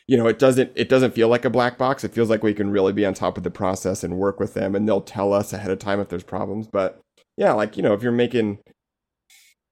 [0.06, 2.04] you know, it doesn't it doesn't feel like a black box.
[2.04, 4.54] It feels like we can really be on top of the process and work with
[4.54, 6.66] them, and they'll tell us ahead of time if there's problems.
[6.66, 7.00] But
[7.36, 8.58] yeah, like you know, if you're making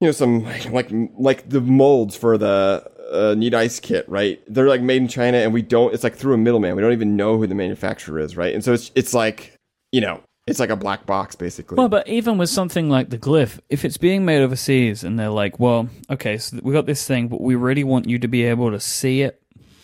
[0.00, 4.40] you know some like like the molds for the uh, neat ice kit, right?
[4.46, 5.92] They're like made in China, and we don't.
[5.92, 6.76] It's like through a middleman.
[6.76, 8.54] We don't even know who the manufacturer is, right?
[8.54, 9.54] And so it's it's like
[9.92, 11.76] you know, it's like a black box basically.
[11.76, 15.30] Well, but even with something like the Glif, if it's being made overseas and they're
[15.30, 18.44] like, well, okay, so we got this thing, but we really want you to be
[18.44, 19.39] able to see it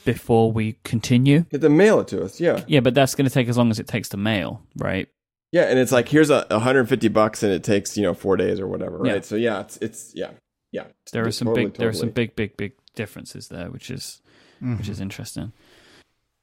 [0.06, 1.40] before we continue.
[1.50, 2.64] Get them mail it to us, yeah.
[2.66, 5.08] Yeah, but that's going to take as long as it takes to mail, right?
[5.52, 8.58] Yeah, and it's like here's a 150 bucks, and it takes you know four days
[8.58, 9.16] or whatever, right?
[9.16, 9.20] Yeah.
[9.20, 10.30] So yeah, it's it's yeah,
[10.72, 10.84] yeah.
[11.12, 14.22] There are some totally, big, there are some big, big, big differences there, which is
[14.60, 15.02] which is mm-hmm.
[15.02, 15.52] interesting.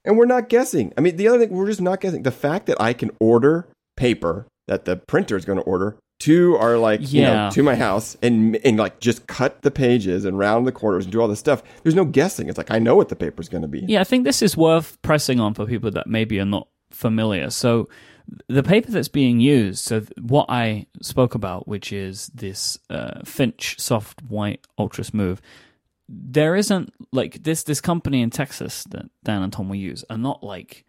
[0.06, 0.94] and we're not guessing.
[0.98, 2.24] I mean, the other thing we're just not guessing.
[2.24, 6.56] The fact that I can order paper that the printer is going to order to
[6.58, 7.50] our like you know Yeah.
[7.52, 11.12] to my house and and like just cut the pages and round the corners and
[11.12, 11.64] do all this stuff.
[11.84, 12.48] There's no guessing.
[12.50, 13.84] It's like I know what the paper's going to be.
[13.88, 17.50] Yeah, I think this is worth pressing on for people that maybe are not familiar.
[17.50, 17.90] So,
[18.48, 23.76] the paper that's being used, so what I spoke about, which is this uh, Finch
[23.80, 25.40] Soft White Ultra Smooth,
[26.08, 30.18] there isn't like this this company in Texas that Dan and Tom will use are
[30.18, 30.86] not like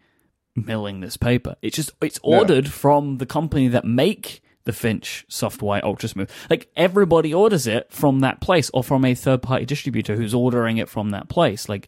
[0.55, 1.55] milling this paper.
[1.61, 2.37] It's just it's No.
[2.39, 6.29] ordered from the company that make the Finch Soft White Ultra Smooth.
[6.49, 10.77] Like everybody orders it from that place or from a third party distributor who's ordering
[10.77, 11.69] it from that place.
[11.69, 11.87] Like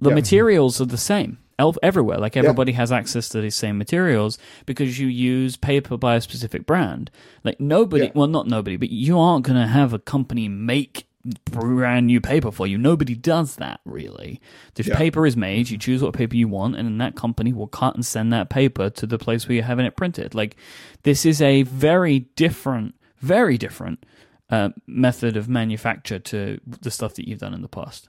[0.00, 0.14] the Yeah.
[0.16, 1.38] materials are the same
[1.82, 2.18] everywhere.
[2.18, 6.66] Like everybody has access to these same materials because you use paper by a specific
[6.66, 7.08] brand.
[7.44, 8.12] Like nobody, Yeah.
[8.16, 11.06] well, not nobody, but you aren't going to have a company make
[11.50, 12.76] brand new paper for you.
[12.78, 14.40] Nobody does that really.
[14.74, 14.96] The Yeah.
[14.96, 17.94] paper is made, you choose what paper you want, and then that company will cut
[17.94, 20.34] and send that paper to the place where you're having it printed.
[20.34, 20.56] Like
[21.02, 24.04] this is a very different, very different
[24.50, 28.08] uh, method of manufacture to the stuff that you've done in the past.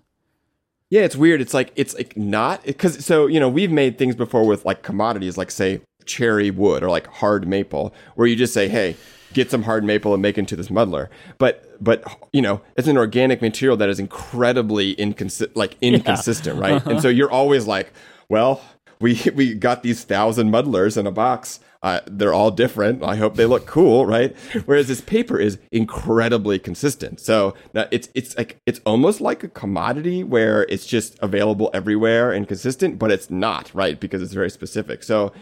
[0.89, 1.41] Yeah, it's weird.
[1.41, 4.83] It's like it's like not because so you know we've made things before with like
[4.83, 8.95] commodities like say cherry wood or like hard maple where you just say hey
[9.33, 12.97] get some hard maple and make into this muddler but but you know it's an
[12.97, 17.91] organic material that is incredibly inconsistent like inconsistent right and so you're always like
[18.29, 18.61] well
[18.99, 23.03] we we got these thousand muddlers in a box uh, they're all different.
[23.03, 24.33] I hope they look cool, right?
[24.65, 27.19] Whereas this paper is incredibly consistent.
[27.19, 32.31] So now it's it's like it's almost like a commodity where it's just available everywhere
[32.31, 33.99] and consistent, but it's not, right?
[33.99, 35.03] Because it's very specific.
[35.03, 35.33] So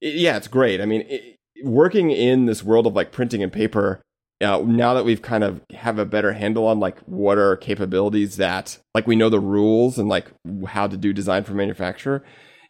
[0.00, 0.80] yeah, it's great.
[0.80, 4.00] I mean, it, working in this world of like printing and paper,
[4.40, 8.36] uh, now that we've kind of have a better handle on like what are capabilities
[8.36, 10.30] that like we know the rules and like
[10.68, 12.24] how to do design for manufacture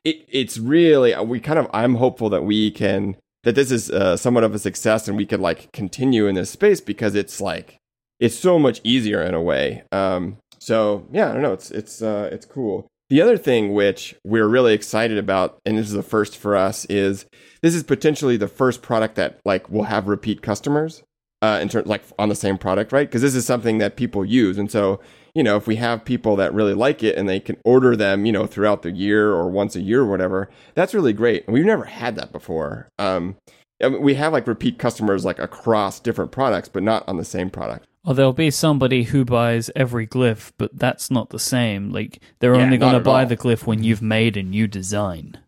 [0.04, 4.16] it, it's really we kind of i'm hopeful that we can that this is uh,
[4.16, 7.78] somewhat of a success and we could like continue in this space because it's like
[8.18, 9.84] it's so much easier in a way.
[9.92, 11.52] Um so yeah i don't know.
[11.52, 15.86] It's it's uh it's cool the other thing which we're really excited about and this
[15.86, 17.26] is the first for us is
[17.62, 21.02] this is potentially the first product that like will have repeat customers
[21.42, 23.08] uh, in terms like on the same product, right?
[23.08, 25.00] Because this is something that people use, and so
[25.34, 28.26] you know if we have people that really like it and they can order them,
[28.26, 31.44] you know, throughout the year or once a year or whatever, that's really great.
[31.46, 32.88] And we've never had that before.
[32.98, 33.36] Um,
[33.82, 37.24] I mean, we have like repeat customers like across different products, but not on the
[37.24, 37.86] same product.
[38.04, 41.90] Or there'll be somebody who buys every Glif, but that's not the same.
[41.90, 43.28] Like they're Yeah, only going to buy all.
[43.28, 45.38] the Glif when you've made a new design.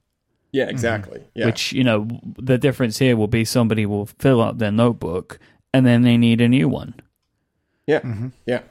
[0.53, 1.23] Yeah, exactly.
[1.35, 1.47] Yeah.
[1.47, 5.39] Which you know, the difference here will be somebody will fill up their notebook
[5.73, 6.95] and then they need a new one.
[7.87, 8.01] Yeah.
[8.01, 8.29] Mm-hmm.
[8.47, 8.63] Yeah.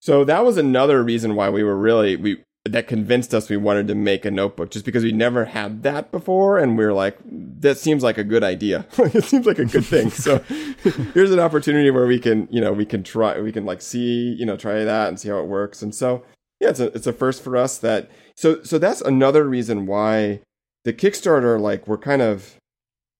[0.00, 3.88] So that was another reason why we were really we that convinced us we wanted
[3.88, 7.16] to make a notebook just because we never had that before and we were like
[7.24, 8.86] that seems like a good idea.
[8.98, 10.10] it seems like a good thing.
[10.10, 10.38] So
[11.14, 14.34] here's an opportunity where we can, you know, we can try we can like see,
[14.38, 15.80] you know, try that and see how it works.
[15.80, 16.22] And so
[16.60, 20.40] yeah, it's a it's a first for us that so so that's another reason why
[20.84, 22.56] the Kickstarter like we're kind of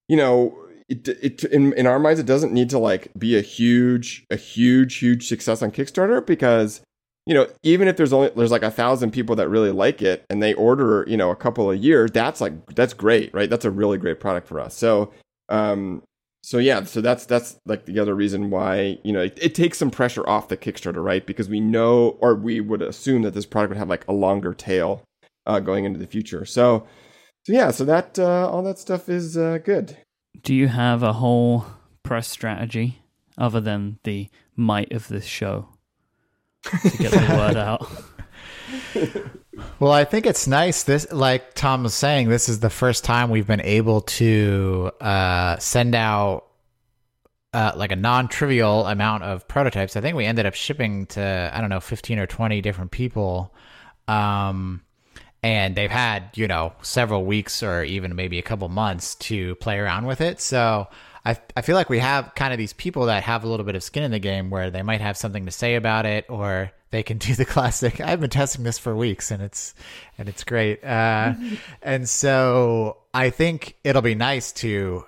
[0.08, 0.54] you know
[0.90, 4.36] it, it in, in our minds it doesn't need to like be a huge a
[4.36, 6.80] huge huge success on kickstarter because
[7.26, 10.24] you know even if there's only there's like a thousand people that really like it
[10.30, 13.50] and they order you know a couple a year that's like that's great right?
[13.50, 14.74] That's a really great product for us.
[14.74, 15.12] So
[15.48, 16.02] um
[16.42, 19.78] so yeah so that's that's like the other reason why you know it, it takes
[19.78, 21.26] some pressure off the kickstarter right?
[21.26, 24.54] Because we know or we would assume that this product would have like a longer
[24.54, 25.02] tail
[25.46, 26.44] uh, going into the future.
[26.44, 26.86] So
[27.44, 29.96] so yeah so that uh, all that stuff is uh, good.
[30.42, 31.66] Do you have a whole
[32.02, 33.02] press strategy
[33.36, 35.68] other than the might of this show
[36.64, 37.86] to get the word out?
[39.78, 40.82] Well, I think it's nice.
[40.84, 45.58] This, like Tom was saying, this is the first time we've been able to uh,
[45.58, 46.46] send out
[47.52, 49.96] uh, like a non-trivial amount of prototypes.
[49.96, 53.54] I think we ended up shipping to I don't know, fifteen or twenty different people,
[54.06, 54.82] um,
[55.42, 59.78] and they've had you know several weeks or even maybe a couple months to play
[59.78, 60.40] around with it.
[60.40, 60.88] So.
[61.24, 63.76] I, I feel like we have kind of these people that have a little bit
[63.76, 66.72] of skin in the game where they might have something to say about it or
[66.90, 69.74] they can do the classic i've been testing this for weeks and it's
[70.18, 70.82] and it's great.
[70.84, 71.34] Uh,
[71.82, 75.04] and so i think it'll be nice to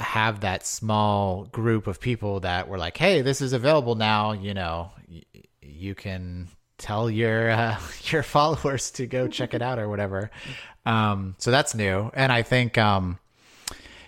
[0.00, 4.52] have that small group of people that were like hey this is available now you
[4.52, 5.22] know y-
[5.60, 6.48] you can
[6.78, 10.30] tell your uh, your followers to go check it out or whatever.
[10.84, 12.10] Um, so that's new.
[12.12, 13.18] And i think um,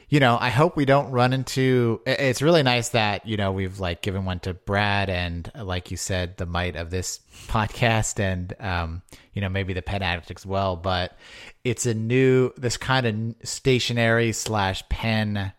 [0.08, 2.00] you know, I hope we don't run into.
[2.06, 5.90] It's really nice that you know we've like given one to Brad and, uh, like
[5.90, 9.02] you said, the might of this podcast, and um,
[9.32, 10.76] you know maybe the Pen Addict as well.
[10.76, 11.16] But
[11.64, 15.52] it's a new this kind of stationery slash pen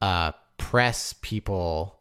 [0.00, 1.98] uh, press people.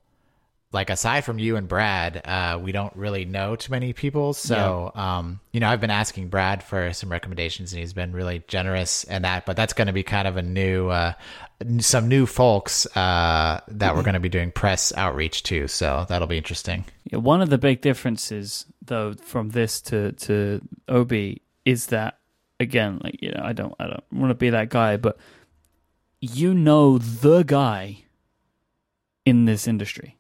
[0.74, 4.34] Like aside from you and Brad, uh, we don't really know too many people.
[4.34, 8.44] So, um, you know, I've been asking Brad for some recommendations, and he's been really
[8.48, 9.46] generous in that.
[9.46, 11.14] But that's going to be kind of a new, uh,
[11.80, 15.68] some new folks uh, that we're going to be doing press outreach to.
[15.68, 16.86] So that'll be interesting.
[17.04, 21.12] Yeah, one of the big differences, though, from this to to OB
[21.66, 22.18] is that
[22.62, 25.18] again, like you know, I don't I don't want to be that guy, but
[26.22, 28.04] you know the guy
[29.26, 30.18] in this industry,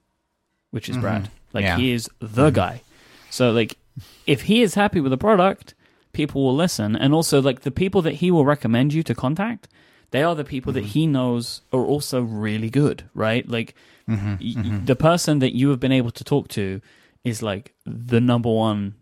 [0.72, 1.01] which is mm-hmm.
[1.01, 1.32] Brad.
[1.53, 1.78] Like Yeah.
[1.78, 2.55] he is the mm-hmm.
[2.55, 2.82] guy.
[3.30, 3.78] So like,
[4.26, 5.74] if he is happy with the product,
[6.13, 9.67] people will listen, and also like the people that he will recommend you to contact.
[10.11, 10.89] They are the people that mm-hmm.
[10.89, 13.47] he knows are also really good, right?
[13.47, 13.76] Like
[14.07, 16.82] y- y- the person that you have been able to talk to
[17.24, 18.95] is like the number one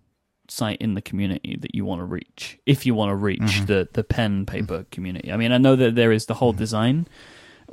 [0.47, 3.87] site in the community that you want to reach if you want to reach the
[3.93, 5.31] the pen paper community.
[5.31, 7.07] I mean, I know that there is the whole design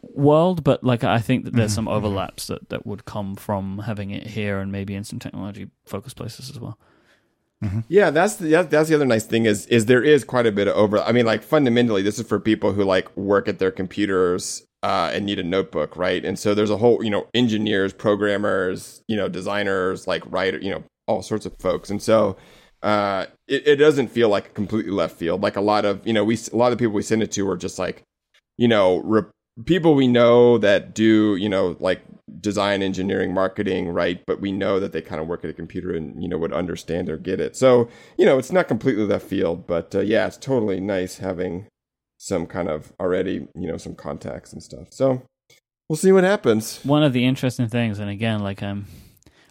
[0.03, 4.11] world, but like I think that there's some overlaps that that would come from having
[4.11, 6.78] it here and maybe in some technology focused places as well.
[7.88, 10.68] Yeah, that's the that's the other nice thing is is there is quite a bit
[10.68, 10.99] of over.
[10.99, 15.11] I mean, like fundamentally, this is for people who like work at their computers uh,
[15.12, 16.24] and need a notebook, right?
[16.24, 20.70] And so there's a whole you know engineers, programmers, you know designers, like writer, you
[20.70, 22.36] know all sorts of folks, and so.
[22.82, 25.42] Uh, it, it doesn't feel like completely left field.
[25.42, 27.32] Like a lot of, you know, we, a lot of the people we send it
[27.32, 28.05] to are just like,
[28.59, 29.22] you know, re-
[29.64, 32.02] people we know that do, you know, like
[32.40, 34.24] design, engineering, marketing, right?
[34.26, 36.52] But we know that they kind of work at a computer and, you know, would
[36.52, 37.57] understand or get it.
[37.57, 37.88] So,
[38.18, 41.66] you know, it's not completely left field, but uh, yeah, it's totally nice having
[42.18, 44.88] some kind of already, you know, some contacts and stuff.
[44.90, 45.22] So,
[45.88, 46.80] we'll see what happens.
[46.84, 48.86] One of the interesting things, and again, like I'm,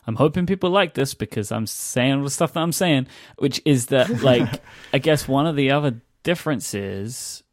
[0.07, 3.61] I'm hoping people like this because I'm saying all the stuff that I'm saying, which
[3.65, 4.61] is that, like,
[4.93, 7.43] I guess one of the other differences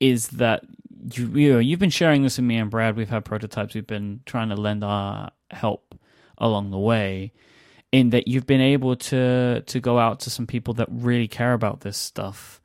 [0.00, 0.64] is that
[1.12, 2.96] you, you know, you've been sharing this with me and Brad.
[2.96, 3.74] We've had prototypes.
[3.74, 5.94] We've been trying to lend our help
[6.38, 7.32] along the way.
[7.92, 11.54] In that you've been able to to go out to some people that really care
[11.54, 12.60] about this stuff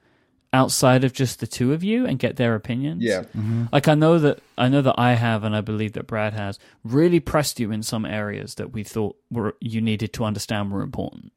[0.55, 3.03] outside of just the two of you and get their opinions.
[3.03, 3.23] Yeah.
[3.35, 3.65] Mm-hmm.
[3.73, 6.57] Like I know that I know that I have and I believe that Brad has
[6.83, 10.81] really pressed you in some areas that we thought were you needed to understand were
[10.81, 11.33] important.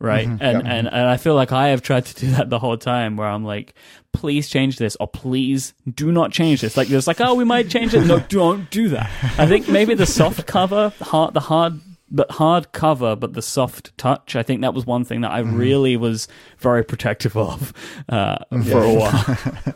[0.00, 0.26] Right.
[0.26, 3.16] And, and and I feel like I have tried to do that the whole time
[3.16, 3.74] where I'm like,
[4.14, 6.76] please change this or please do not change this.
[6.76, 8.06] Like there's like, oh we might change it.
[8.06, 9.10] No, don't do that.
[9.38, 11.80] I think maybe the soft cover, hard the hard
[12.10, 14.34] but hard cover, but the soft touch.
[14.34, 16.28] I think that was one thing that I really was
[16.58, 17.72] very protective of
[18.08, 18.38] uh,
[18.68, 19.74] for a while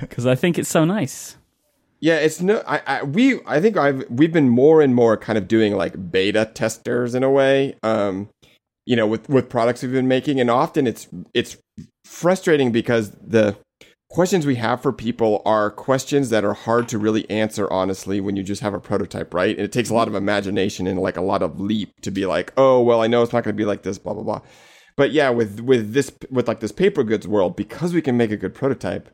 [0.00, 1.36] because I think it's so nice.
[2.00, 2.62] Yeah, it's no.
[2.66, 6.10] I, I we I think I've we've been more and more kind of doing like
[6.10, 7.76] beta testers in a way.
[7.82, 8.28] Um,
[8.86, 11.56] you know, with with products we've been making, and often it's it's
[12.04, 13.56] frustrating because the
[14.10, 18.36] questions we have for people are questions that are hard to really answer honestly when
[18.36, 19.56] you just have a prototype, right?
[19.56, 22.26] And it takes a lot of imagination and like a lot of leap to be
[22.26, 24.40] like, oh well, I know it's not going to be like this, blah blah blah.
[24.96, 28.30] But yeah, with with this with like this paper goods world, because we can make
[28.30, 29.10] a good prototype,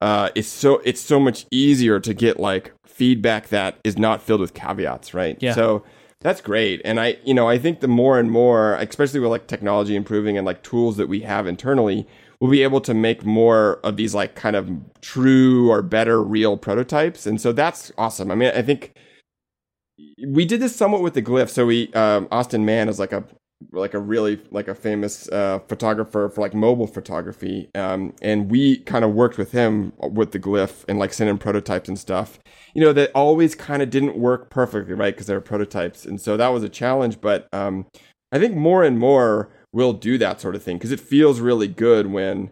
[0.00, 4.40] uh, it's so it's so much easier to get like feedback that is not filled
[4.40, 5.38] with caveats, right?
[5.40, 5.54] Yeah.
[5.54, 5.84] So
[6.22, 9.46] that's great, and I you know I think the more and more, especially with like
[9.46, 12.06] technology improving and like tools that we have internally,
[12.40, 14.70] we'll be able to make more of these like kind of
[15.00, 18.30] true or better real prototypes, and so that's awesome.
[18.30, 18.94] I mean, I think
[20.26, 21.50] we did this somewhat with the Glif.
[21.50, 23.24] So we um, Austin Mann is like a
[23.72, 28.78] like a really like a famous uh, photographer for like mobile photography, um, and we
[28.78, 32.38] kind of worked with him with the Glif and like sent him prototypes and stuff.
[32.74, 35.14] You know that always kind of didn't work perfectly, right?
[35.14, 37.20] Because they were prototypes, and so that was a challenge.
[37.20, 37.86] But um,
[38.32, 41.68] I think more and more we'll do that sort of thing because it feels really
[41.68, 42.50] good when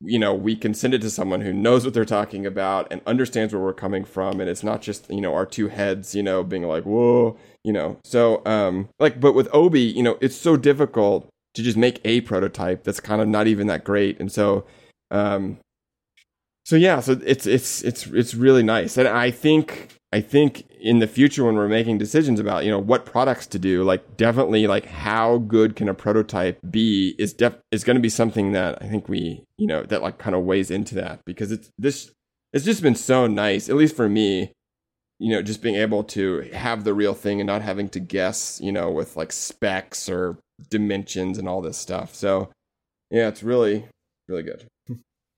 [0.00, 3.00] you know we can send it to someone who knows what they're talking about and
[3.06, 6.22] understands where we're coming from and it's not just you know our two heads you
[6.22, 7.36] know being like whoa
[7.66, 7.98] you know?
[8.04, 12.20] So um like but with obi you know it's so difficult to just make a
[12.22, 14.20] prototype that's kind of not even that great.
[14.20, 14.64] And so
[15.10, 15.58] um
[16.64, 18.96] so yeah so it's it's it's it's really nice.
[18.96, 22.78] And i think i think in the future when we're making decisions about you know
[22.78, 27.54] what products to do like definitely like how good can a prototype be is def
[27.72, 30.44] is going to be something that i think we you know that like kind of
[30.44, 32.12] weighs into that because it's this
[32.52, 34.52] it's just been so nice at least for me
[35.18, 38.60] you know just being able to have the real thing and not having to guess
[38.62, 40.36] you know with like specs or
[40.70, 42.14] dimensions and all this stuff.
[42.14, 42.50] So
[43.10, 43.86] yeah it's really
[44.28, 44.66] really good.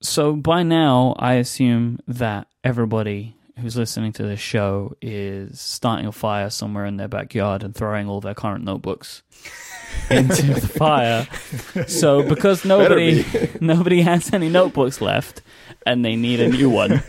[0.01, 6.11] So by now, I assume that everybody who's listening to this show is starting a
[6.13, 9.23] fire somewhere in their backyard and throwing all their current notebooks
[10.09, 11.27] into the fire.
[11.87, 13.25] So because nobody
[13.59, 15.41] nobody has any notebooks left
[15.85, 17.03] and they need a new one,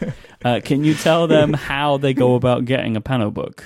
[0.45, 3.63] uh, can you tell them how they go about getting a Panobook?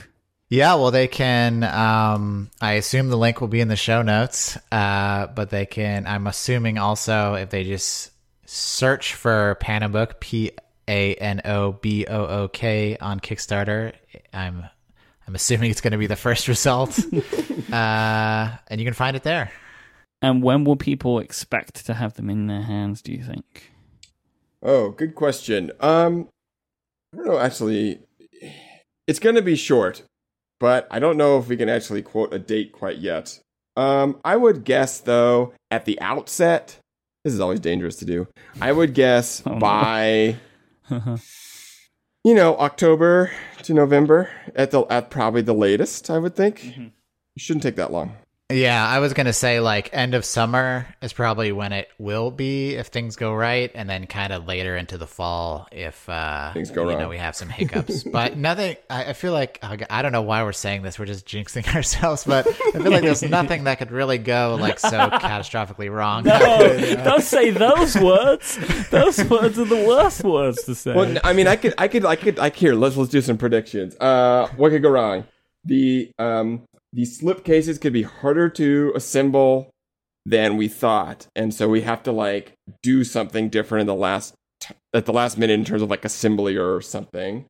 [0.51, 1.65] Yeah, well, they can.
[1.65, 6.07] Um, I assume the link will be in the show notes, uh, but they can.
[6.07, 8.11] I'm assuming also if they just
[8.45, 10.53] search for Panobook, P
[10.87, 13.95] A N O B O O K on Kickstarter.
[14.33, 14.65] I'm
[15.27, 16.99] I'm assuming it's going to be the first result,
[17.73, 19.51] uh, and you can find it there.
[20.21, 23.73] And when will people expect to have them in their hands, do you think?
[24.63, 25.73] Oh, good question.
[25.81, 26.34] Um, I don't
[27.17, 27.39] know.
[27.39, 28.01] Actually,
[29.07, 30.03] it's going to be short,
[30.61, 33.39] but I don't know if we can actually quote a date quite yet.
[33.77, 36.79] Um, I would guess though at the outset.
[37.25, 38.29] This is always dangerous to do.
[38.61, 39.59] I would guess Oh, no.
[39.59, 40.37] by
[42.25, 43.31] you know October
[43.63, 46.11] to November at the at probably the latest.
[46.11, 46.83] I would think Mm-hmm.
[47.37, 48.17] it shouldn't take that long.
[48.55, 52.31] Yeah, I was going to say like end of summer is probably when it will
[52.31, 56.53] be if things go right, and then kind of later into the fall if uh,
[56.53, 56.99] Things go you wrong.
[57.01, 58.05] know we have some hiccups.
[58.13, 58.77] but nothing.
[58.89, 60.99] I, I feel like I don't know why we're saying this.
[60.99, 62.25] We're just jinxing ourselves.
[62.25, 66.23] But I feel like there's nothing that could really go like so catastrophically wrong.
[66.25, 66.39] No,
[67.03, 68.57] don't say those words.
[68.91, 70.95] Those words are the worst words to say.
[70.95, 72.75] Well, I mean, I could, I could, I could, I here.
[72.75, 73.97] Let's let's do some predictions.
[73.97, 75.25] Uh, what could go wrong?
[75.65, 79.71] The um, the slip cases could be harder to assemble
[80.25, 84.35] than we thought, and so we have to like do something different in the last
[84.61, 87.47] t- at the last minute in terms of like assembly or something.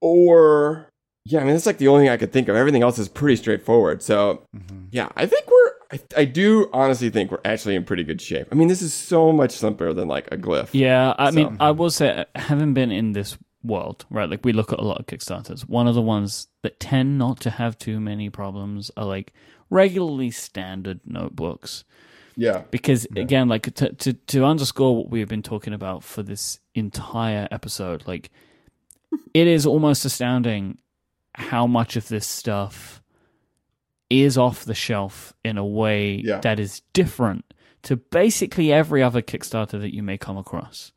[0.00, 0.90] Or
[1.24, 2.56] yeah, I mean, that's like the only thing I could think of.
[2.56, 4.02] Everything else is pretty straightforward.
[4.02, 4.86] So mm-hmm.
[4.90, 5.72] yeah, I think we're.
[5.90, 8.48] I, I do honestly think we're actually in pretty good shape.
[8.52, 10.68] I mean, this is so much simpler than like a Glif.
[10.72, 11.78] Yeah, I mean, I mm-hmm.
[11.78, 13.38] will say, having been in this
[13.68, 14.28] world, right?
[14.28, 15.60] Like we look at a lot of Kickstarters.
[15.68, 19.32] One of the ones that tend not to have too many problems are like
[19.70, 21.84] regularly standard notebooks.
[22.36, 22.62] Yeah.
[22.70, 27.46] Because again, like to, to to underscore what we've been talking about for this entire
[27.50, 28.30] episode, like
[29.34, 30.78] it is almost astounding
[31.34, 33.02] how much of this stuff
[34.10, 36.40] is off the shelf in a way Yeah.
[36.40, 37.44] that is different
[37.82, 40.92] to basically every other Kickstarter that you may come across.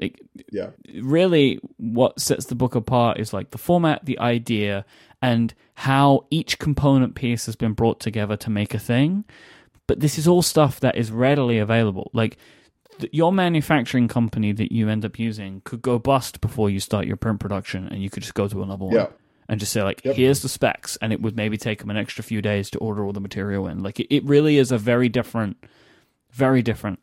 [0.00, 0.20] Like
[0.50, 0.70] Yeah.
[1.00, 4.84] really what sets the book apart is like the format, the idea,
[5.22, 9.24] and how each component piece has been brought together to make a thing.
[9.86, 12.10] But this is all stuff that is readily available.
[12.12, 12.36] Like
[12.98, 17.06] th- your manufacturing company that you end up using could go bust before you start
[17.06, 19.06] your print production, and you could just go to another one Yeah.
[19.48, 20.16] and just say like, Yep.
[20.16, 23.04] "Here's the specs," and it would maybe take them an extra few days to order
[23.04, 23.82] all the material in.
[23.82, 25.56] Like it, it really is a very different,
[26.32, 26.98] very different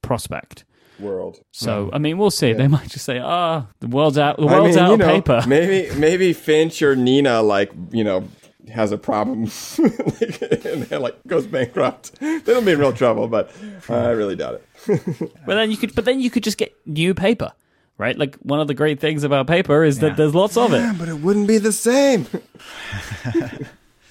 [0.00, 0.64] prospect.
[1.00, 1.40] World.
[1.52, 2.52] So I mean, we'll see.
[2.52, 4.36] They might just say, "Ah, the world's out.
[4.36, 7.72] The I world's mean, out you of know, paper." maybe maybe Finch or Neenah like
[7.90, 8.28] you know
[8.72, 9.44] has a problem
[9.78, 12.18] like, and then, like goes bankrupt.
[12.20, 13.50] They'll be in real trouble, but
[13.88, 15.32] I really doubt it.
[15.44, 17.52] But then you could, but then you could just get new paper,
[17.98, 18.16] right?
[18.16, 20.98] Like one of the great things about paper is that there's lots of it.
[20.98, 22.26] but it wouldn't be the same.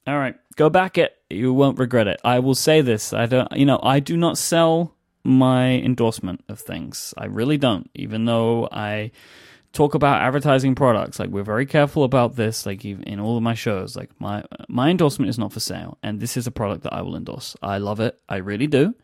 [0.07, 1.15] All right, go back it.
[1.29, 2.19] You won't regret it.
[2.23, 3.13] I will say this.
[3.13, 3.51] I don't.
[3.55, 7.13] You know, I do not sell my endorsement of things.
[7.17, 7.89] I really don't.
[7.93, 9.11] Even though I
[9.73, 12.65] talk about advertising products, like we're very careful about this.
[12.65, 16.19] Like in all of my shows, like my my endorsement is not for sale, and
[16.19, 17.55] this is a product that I will endorse.
[17.61, 18.19] I love it.
[18.27, 18.95] I really do.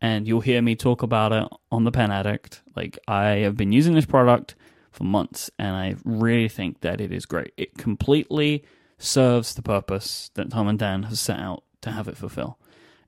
[0.00, 2.62] And you'll hear me talk about it on the Pen Addict.
[2.76, 4.54] Like I have been using this product
[4.90, 7.52] for months, and I really think that it is great.
[7.56, 8.64] It completely
[8.98, 12.58] serves the purpose that Tom and Dan has set out to have it fulfill.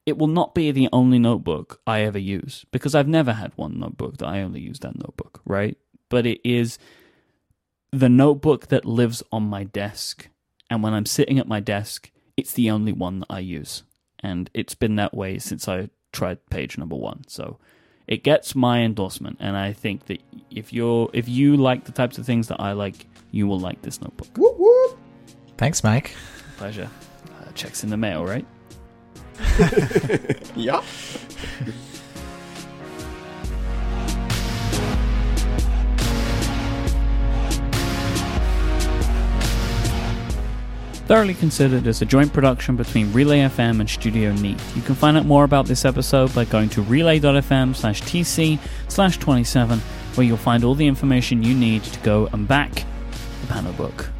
[0.06, 3.78] It will not be the only notebook I ever use because I've never had one
[3.78, 5.76] notebook that I only use that notebook, right?
[6.08, 6.78] But it is
[7.92, 10.28] the notebook that lives on my desk.
[10.68, 13.82] And when I'm sitting at my desk, it's the only one that I use.
[14.20, 17.22] And it's been that way since I tried page number one.
[17.26, 17.58] So
[18.06, 19.38] it gets my endorsement.
[19.40, 22.72] And I think that if you're if you like the types of things that I
[22.72, 24.28] like, you will like this notebook.
[24.36, 24.98] whoop whoop.
[25.56, 26.10] Thanks, Myke.
[26.56, 26.90] Pleasure.
[27.40, 28.46] Uh, checks in the mail, right?
[30.56, 30.82] Yeah.
[41.10, 44.60] Thoroughly Considered is a joint production between Relay FM and Studio Neat.
[44.76, 49.18] You can find out more about this episode by going to relay.fm slash tc slash
[49.18, 49.80] 27,
[50.14, 52.84] where you'll find all the information you need to go and back
[53.40, 54.10] the Panobook.